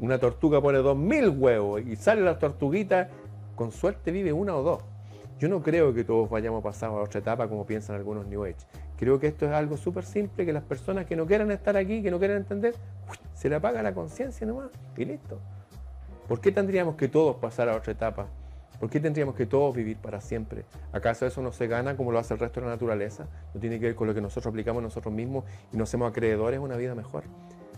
[0.00, 3.08] Una tortuga pone dos mil huevos y sale la tortuguita.
[3.56, 4.82] Con suerte vive una o dos.
[5.38, 8.44] Yo no creo que todos vayamos a pasar a otra etapa como piensan algunos New
[8.44, 8.56] Age.
[8.96, 12.02] Creo que esto es algo súper simple, que las personas que no quieran estar aquí,
[12.02, 12.74] que no quieran entender,
[13.34, 15.38] se le apaga la conciencia nomás y listo.
[16.26, 18.26] ¿Por qué tendríamos que todos pasar a otra etapa?
[18.80, 20.64] ¿Por qué tendríamos que todos vivir para siempre?
[20.92, 23.26] ¿Acaso eso no se gana como lo hace el resto de la naturaleza?
[23.54, 26.58] No tiene que ver con lo que nosotros aplicamos nosotros mismos y nos hacemos acreedores
[26.58, 27.24] a una vida mejor.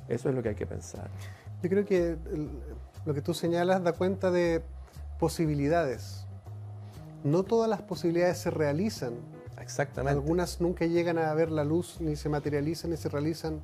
[0.08, 1.08] Eso es lo que hay que pensar.
[1.62, 2.16] Yo creo que
[3.04, 4.62] lo que tú señalas da cuenta de
[5.18, 6.26] posibilidades.
[7.24, 9.14] No todas las posibilidades se realizan.
[9.60, 10.18] Exactamente.
[10.18, 13.60] Algunas nunca llegan a ver la luz, ni se materializan, ni se realizan.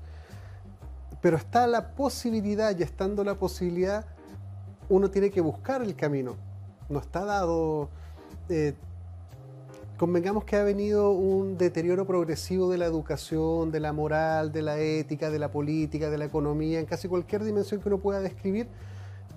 [1.22, 4.04] Pero está la posibilidad y estando la posibilidad,
[4.88, 6.36] uno tiene que buscar el camino.
[6.88, 7.88] No está dado.
[8.48, 8.74] Eh,
[9.96, 14.78] convengamos que ha venido un deterioro progresivo de la educación, de la moral, de la
[14.78, 18.68] ética, de la política, de la economía, en casi cualquier dimensión que uno pueda describir.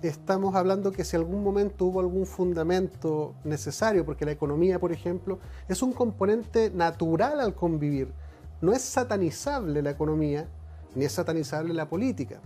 [0.02, 5.38] Estamos hablando que si algún momento hubo algún fundamento necesario, porque la economía, por ejemplo,
[5.68, 8.12] es un componente natural al convivir.
[8.60, 10.48] No es satanizable la economía,
[10.94, 12.40] ni es satanizable la política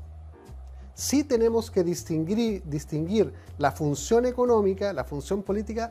[0.95, 5.91] sí tenemos que distinguir, distinguir la función económica, la función política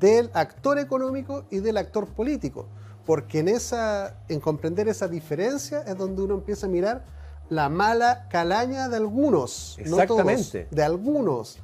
[0.00, 2.66] del actor económico y del actor político.
[3.04, 7.04] porque en, esa, en comprender esa diferencia es donde uno empieza a mirar
[7.50, 10.62] la mala calaña de algunos, Exactamente.
[10.62, 11.58] no todos, de algunos,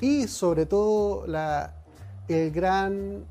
[0.00, 1.74] y sobre todo la,
[2.28, 3.24] el gran,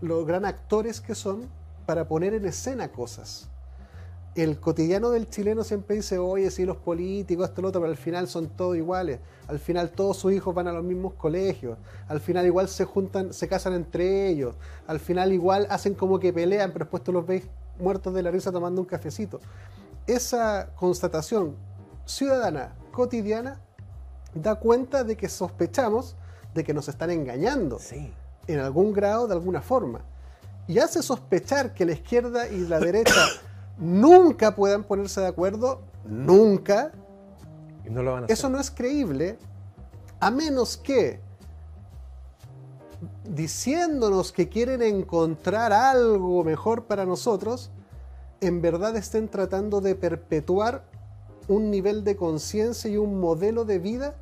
[0.00, 1.48] los gran actores que son
[1.86, 3.48] para poner en escena cosas.
[4.36, 7.98] El cotidiano del chileno siempre dice, oye, sí, los políticos, esto, lo otro, pero al
[7.98, 9.18] final son todos iguales.
[9.48, 11.76] Al final todos sus hijos van a los mismos colegios.
[12.06, 14.54] Al final igual se juntan, se casan entre ellos.
[14.86, 17.42] Al final igual hacen como que pelean, pero después tú los veis
[17.80, 19.40] muertos de la risa tomando un cafecito.
[20.06, 21.56] Esa constatación
[22.04, 23.60] ciudadana, cotidiana,
[24.34, 26.16] da cuenta de que sospechamos
[26.54, 28.12] de que nos están engañando Sí.
[28.46, 30.00] en algún grado, de alguna forma.
[30.66, 33.14] Y hace sospechar que la izquierda y la derecha
[33.78, 36.92] nunca puedan ponerse de acuerdo, nunca.
[37.84, 38.34] Y no lo van a hacer.
[38.36, 39.38] Eso no es creíble,
[40.18, 41.20] a menos que
[43.24, 47.70] diciéndonos que quieren encontrar algo mejor para nosotros,
[48.40, 50.84] en verdad estén tratando de perpetuar
[51.48, 54.14] un nivel de conciencia y un modelo de vida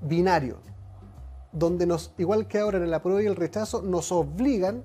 [0.00, 0.58] binario,
[1.52, 4.84] donde nos, igual que ahora en el apruebo y el rechazo, nos obligan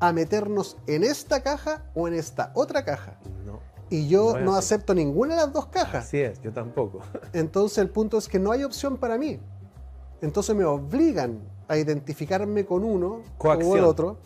[0.00, 3.18] a meternos en esta caja o en esta otra caja.
[3.44, 3.60] No.
[3.88, 6.06] Y yo No acepto ninguna de las dos cajas.
[6.06, 7.00] Así es, yo tampoco.
[7.32, 9.38] Entonces el punto es que no hay opción para mí.
[10.20, 14.18] Entonces me obligan a identificarme con uno o el otro.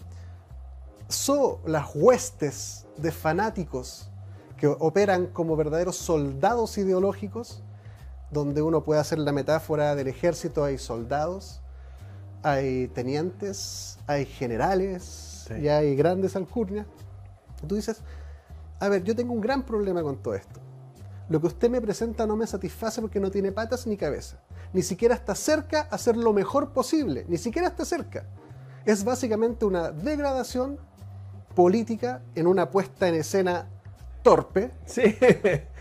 [1.10, 4.08] Son las huestes de fanáticos
[4.56, 7.62] que operan como verdaderos soldados ideológicos,
[8.30, 11.62] donde uno puede hacer la metáfora del ejército, hay soldados,
[12.44, 15.54] hay tenientes, hay generales Sí.
[15.62, 16.86] y hay grandes alcurnias.
[17.66, 18.02] Tú dices,
[18.78, 20.60] a ver, yo tengo un gran problema con todo esto.
[21.28, 24.40] Lo que usted me presenta no me satisface porque no tiene patas ni cabeza.
[24.72, 27.24] Ni siquiera está cerca a hacer lo mejor posible.
[27.28, 28.26] Ni siquiera está cerca.
[28.84, 30.78] Es básicamente una degradación
[31.54, 33.68] política en una puesta en escena
[34.22, 35.02] torpe Sí.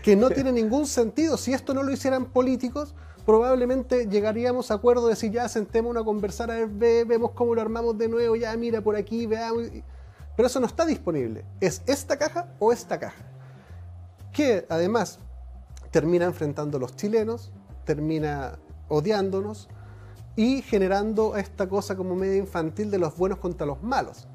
[0.02, 1.36] que no tiene ningún sentido.
[1.36, 2.94] Si esto no lo hicieran políticos,
[3.26, 7.54] probablemente llegaríamos a acuerdo de decir ya sentémonos a conversar, a ver, ve- vemos cómo
[7.54, 9.64] lo armamos de nuevo, ya mira por aquí, veamos.
[10.36, 11.44] Pero eso no está disponible.
[11.60, 13.22] Es esta caja o esta caja.
[14.32, 15.18] Que además
[15.90, 17.52] termina enfrentando a los chilenos,
[17.84, 18.58] termina
[18.88, 19.68] odiándonos
[20.36, 24.28] y generando esta cosa como media infantil de los buenos contra los malos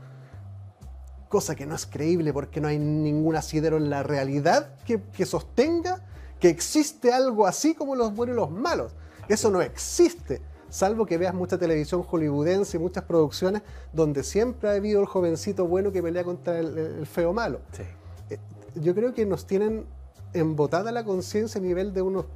[1.35, 5.25] cosa que no es creíble porque no hay ningún asidero en la realidad que, que
[5.25, 6.01] sostenga
[6.39, 8.93] que existe algo así como los buenos y los malos.
[9.27, 14.75] Eso no existe, salvo que veas mucha televisión hollywoodense y muchas producciones donde siempre ha
[14.75, 17.59] habido el jovencito bueno que pelea contra el, el feo malo.
[17.73, 17.83] Sí.
[18.29, 18.39] Eh,
[18.75, 19.85] Yo creo que nos tienen
[20.31, 22.27] embotada la conciencia a nivel de unos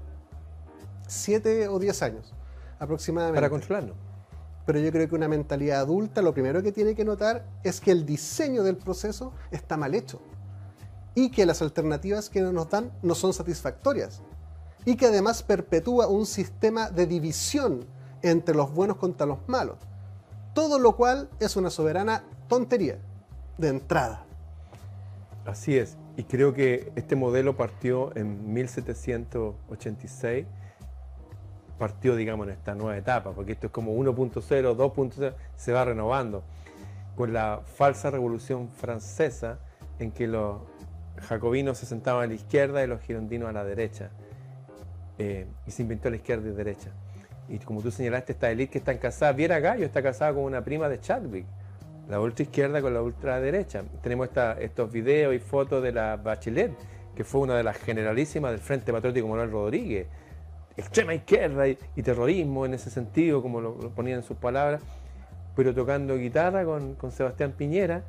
[1.07, 2.33] 7 o 10 años
[2.79, 3.93] aproximadamente Para controlarlo.
[4.69, 7.89] Pero yo creo que una mentalidad adulta lo primero que tiene que notar es que
[7.89, 10.21] el diseño del proceso está mal hecho
[11.15, 14.21] y que las alternativas que nos dan no son satisfactorias
[14.85, 17.87] y que además perpetúa un sistema de división
[18.21, 19.79] entre los buenos contra los malos.
[20.53, 22.99] Todo lo cual es una soberana tontería
[23.57, 24.23] de entrada.
[25.47, 25.97] Así es.
[26.15, 30.45] Y creo que este modelo partió en 1786,
[31.79, 36.43] partió, digamos, en esta nueva etapa, porque esto es como 1.0, 2.0, se va renovando,
[37.15, 39.57] con la falsa revolución francesa,
[39.97, 40.57] en que los
[41.27, 44.11] jacobinos se sentaban a la izquierda y los girondinos a la derecha.
[45.17, 46.91] Eh, y se inventó la izquierda y derecha.
[47.49, 50.63] Y como tú señalaste, esta élite que están casadas, Viera Gallo está casada con una
[50.63, 51.45] prima de Chadwick,
[52.07, 53.83] la ultra izquierda con la ultra derecha.
[54.01, 56.71] Tenemos esta- estos videos y fotos de la Bachelet,
[57.15, 60.07] que fue una de las generalísimas del Frente Patriótico Manuel Rodríguez.
[60.79, 64.81] Extrema izquierda y, y terrorismo en ese sentido, como lo, lo ponían en sus palabras,
[65.55, 68.03] pero tocando guitarra con, con Sebastián Piñera,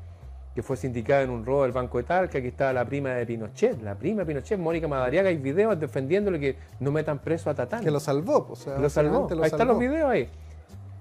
[0.54, 3.24] que fue sindicado en un robo del Banco de Talca, aquí estaba la prima de
[3.26, 7.54] Pinochet, la prima de Pinochet, Mónica Madariaga, hay videos defendiéndole que no metan preso a
[7.54, 7.84] Tatán.
[7.84, 8.46] Que lo salvó.
[8.46, 9.28] pues, O sea, Lo salvó.
[9.30, 10.28] lo ahí están los videos ahí.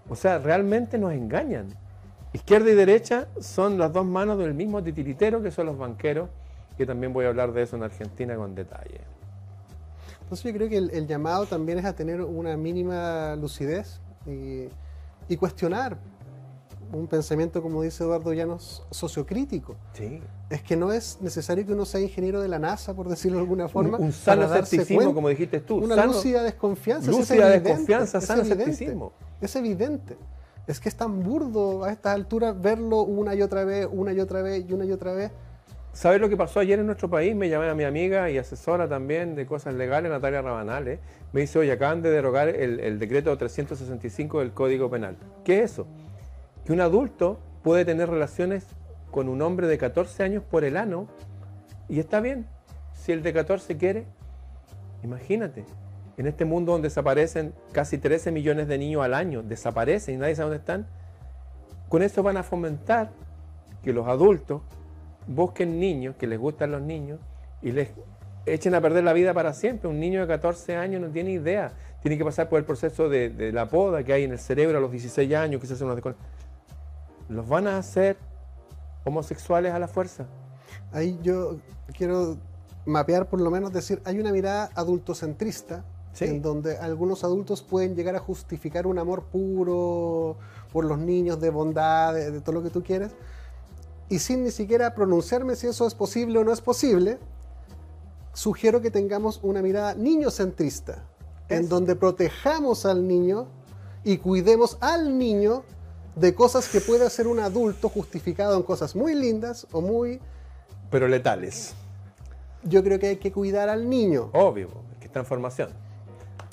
[0.07, 1.67] O sea, realmente nos engañan.
[2.33, 6.29] Izquierda y derecha son las dos manos del mismo titiritero que son los banqueros,
[6.77, 9.01] que también voy a hablar de eso en Argentina con detalle.
[10.29, 14.65] Entonces yo creo que el, el llamado también es a tener una mínima lucidez y,
[15.27, 15.97] y cuestionar
[16.93, 19.75] un pensamiento, como dice Eduardo Llanos, sociocrítico.
[19.93, 20.21] Sí.
[20.51, 23.41] Es que no es necesario que uno sea ingeniero de la NASA, por decirlo de
[23.43, 23.97] alguna forma.
[23.97, 25.77] Un, un sano escepticismo, como dijiste tú.
[25.77, 27.05] Una sano- lúcida desconfianza.
[27.05, 29.11] si es lúcida evidente, desconfianza, es sano escepticismo.
[29.41, 30.15] Es evidente.
[30.67, 34.19] Es que es tan burdo a estas alturas verlo una y otra vez, una y
[34.19, 35.31] otra vez y una y otra vez.
[35.91, 37.35] ¿Sabes lo que pasó ayer en nuestro país?
[37.35, 40.99] Me llamé a mi amiga y asesora también de cosas legales, Natalia Rabanales.
[41.33, 45.17] Me dice, oye, acaban de derogar el, el decreto 365 del Código Penal.
[45.43, 45.87] ¿Qué es eso?
[46.65, 48.65] Que un adulto puede tener relaciones
[49.11, 51.07] con un hombre de 14 años por el ano
[51.89, 52.45] y está bien.
[52.93, 54.05] Si el de 14 quiere,
[55.03, 55.65] imagínate.
[56.17, 60.35] En este mundo donde desaparecen casi 13 millones de niños al año, desaparecen y nadie
[60.35, 60.87] sabe dónde están,
[61.87, 63.11] con eso van a fomentar
[63.81, 64.61] que los adultos
[65.29, 67.19] busquen niños, que les gustan los niños,
[67.61, 67.89] y les
[68.45, 69.89] echen a perder la vida para siempre.
[69.89, 71.71] Un niño de 14 años no tiene idea.
[72.01, 74.81] Tiene que pasar por el proceso de, la poda que hay en el cerebro a
[74.81, 75.87] los 16 años, que se hacen
[77.29, 78.17] Los van a hacer
[79.05, 80.27] homosexuales a la fuerza.
[80.91, 81.57] Ahí yo
[81.95, 82.37] quiero
[82.85, 85.83] mapear, por lo menos decir, hay una mirada adultocentrista
[86.21, 90.37] en donde algunos adultos pueden llegar a justificar un amor puro
[90.71, 93.11] por los niños, de bondad, de, todo lo que tú quieres,
[94.09, 97.19] y sin ni siquiera pronunciarme si eso es posible o no es posible,
[98.33, 101.03] sugiero que tengamos una mirada niñocentrista,
[101.47, 103.47] en donde protejamos al niño
[104.03, 105.63] y cuidemos al niño
[106.15, 110.19] de cosas que puede hacer un adulto justificado en cosas muy lindas o muy...
[110.89, 111.75] Pero letales.
[112.63, 114.31] Yo creo que hay que cuidar al niño.
[114.33, 115.69] Obvio, que está en formación.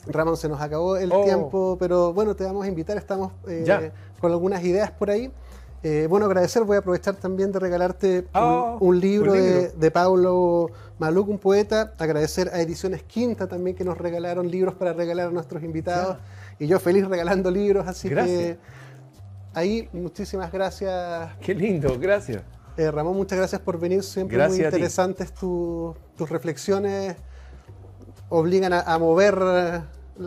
[0.07, 1.25] Ramón, se nos acabó el oh.
[1.25, 3.91] tiempo, pero bueno, te vamos a invitar, estamos eh,
[4.21, 5.33] con algunas ideas por ahí.
[5.83, 11.29] Eh, bueno, agradecer, voy a aprovechar también de regalarte un, oh, libro, De, Paulo Maluc,
[11.29, 11.93] un poeta.
[11.99, 16.19] Agradecer a Ediciones Quinta también que nos regalaron libros para regalar a nuestros invitados.
[16.59, 18.59] Y yo feliz regalando libros, así que
[19.55, 21.31] ahí muchísimas gracias.
[21.41, 22.43] Qué lindo, gracias.
[22.77, 27.17] Eh, Ramón, muchas gracias por venir, siempre muy interesantes tus reflexiones
[28.29, 29.83] obligan a, mover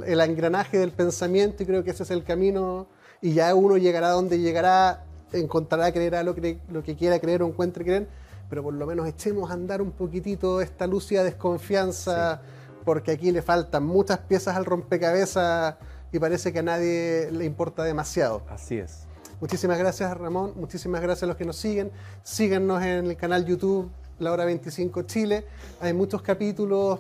[0.06, 2.88] el engranaje del pensamiento y creo que ese es el camino
[3.22, 7.48] y ya uno llegará donde llegará, encontrará, creerá lo que, lo que quiera creer o
[7.48, 8.08] encuentre creer,
[8.50, 12.42] pero por lo menos echemos a andar un poquitito esta lúcida desconfianza,
[12.86, 15.76] porque aquí le faltan muchas piezas al rompecabezas
[16.12, 18.42] y parece que a nadie le importa demasiado.
[18.50, 19.06] Así es.
[19.42, 21.92] Muchísimas gracias Ramón, muchísimas gracias a los que nos siguen.
[22.24, 25.46] Síganos en el canal YouTube La Hora 25 Chile.
[25.80, 27.00] Hay muchos capítulos.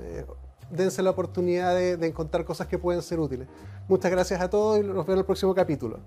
[0.00, 0.24] Eh,
[0.70, 3.46] dense la oportunidad de, encontrar cosas que pueden ser útiles.
[3.88, 5.98] Muchas gracias a todos y nos vemos en el próximo capítulo.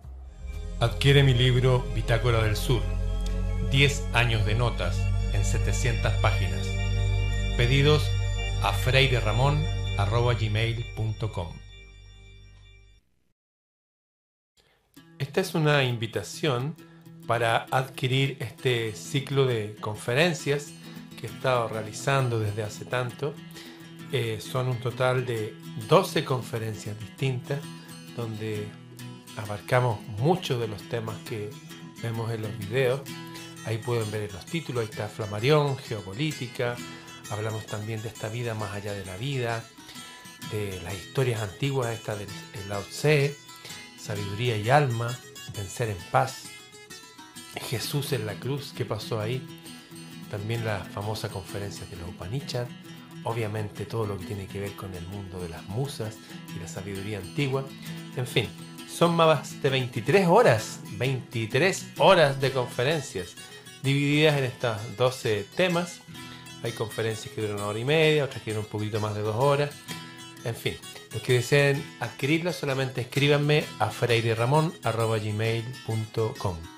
[0.84, 2.82] Adquiere mi libro Bitácora del Sur.
[3.72, 5.00] 10 años de notas
[5.32, 6.68] en 700 páginas.
[7.56, 8.04] Pedidos
[8.62, 11.48] a freireramon.com.
[15.20, 16.76] Esta es una invitación
[17.28, 20.74] para adquirir este ciclo de conferencias
[21.18, 23.34] que he estado realizando desde hace tanto
[24.12, 25.56] eh, son un total de
[25.88, 27.62] 12 conferencias distintas
[28.18, 28.83] donde
[29.38, 31.50] abarcamos muchos de los temas que
[32.02, 33.02] vemos en los videos.
[33.66, 36.76] Ahí pueden ver los títulos, ahí está Flamarión, Geopolítica,
[37.30, 39.64] hablamos también de esta vida más allá de la vida,
[40.52, 42.28] de las historias antiguas, esta del
[42.68, 43.36] Lao Tse,
[43.98, 45.18] Sabiduría y Alma,
[45.56, 46.44] Vencer en Paz,
[47.70, 49.46] Jesús en la cruz, ¿qué pasó ahí?
[50.30, 52.70] También la famosa conferencia de los Upanishads,
[53.24, 56.16] obviamente todo lo que tiene que ver con el mundo de las musas
[56.56, 57.64] y la sabiduría antigua.
[58.18, 58.50] En fin,
[58.94, 63.36] son más de 23 horas, 23 horas de conferencias
[63.82, 66.00] divididas en estos 12 temas.
[66.64, 69.22] Hay conferencias que duran una hora y media, otras que duran un poquito más de
[69.22, 69.72] dos horas.
[70.46, 70.78] En fin,
[71.12, 76.73] los que deseen adquirirlas solamente escríbanme a freireramon.gmail.com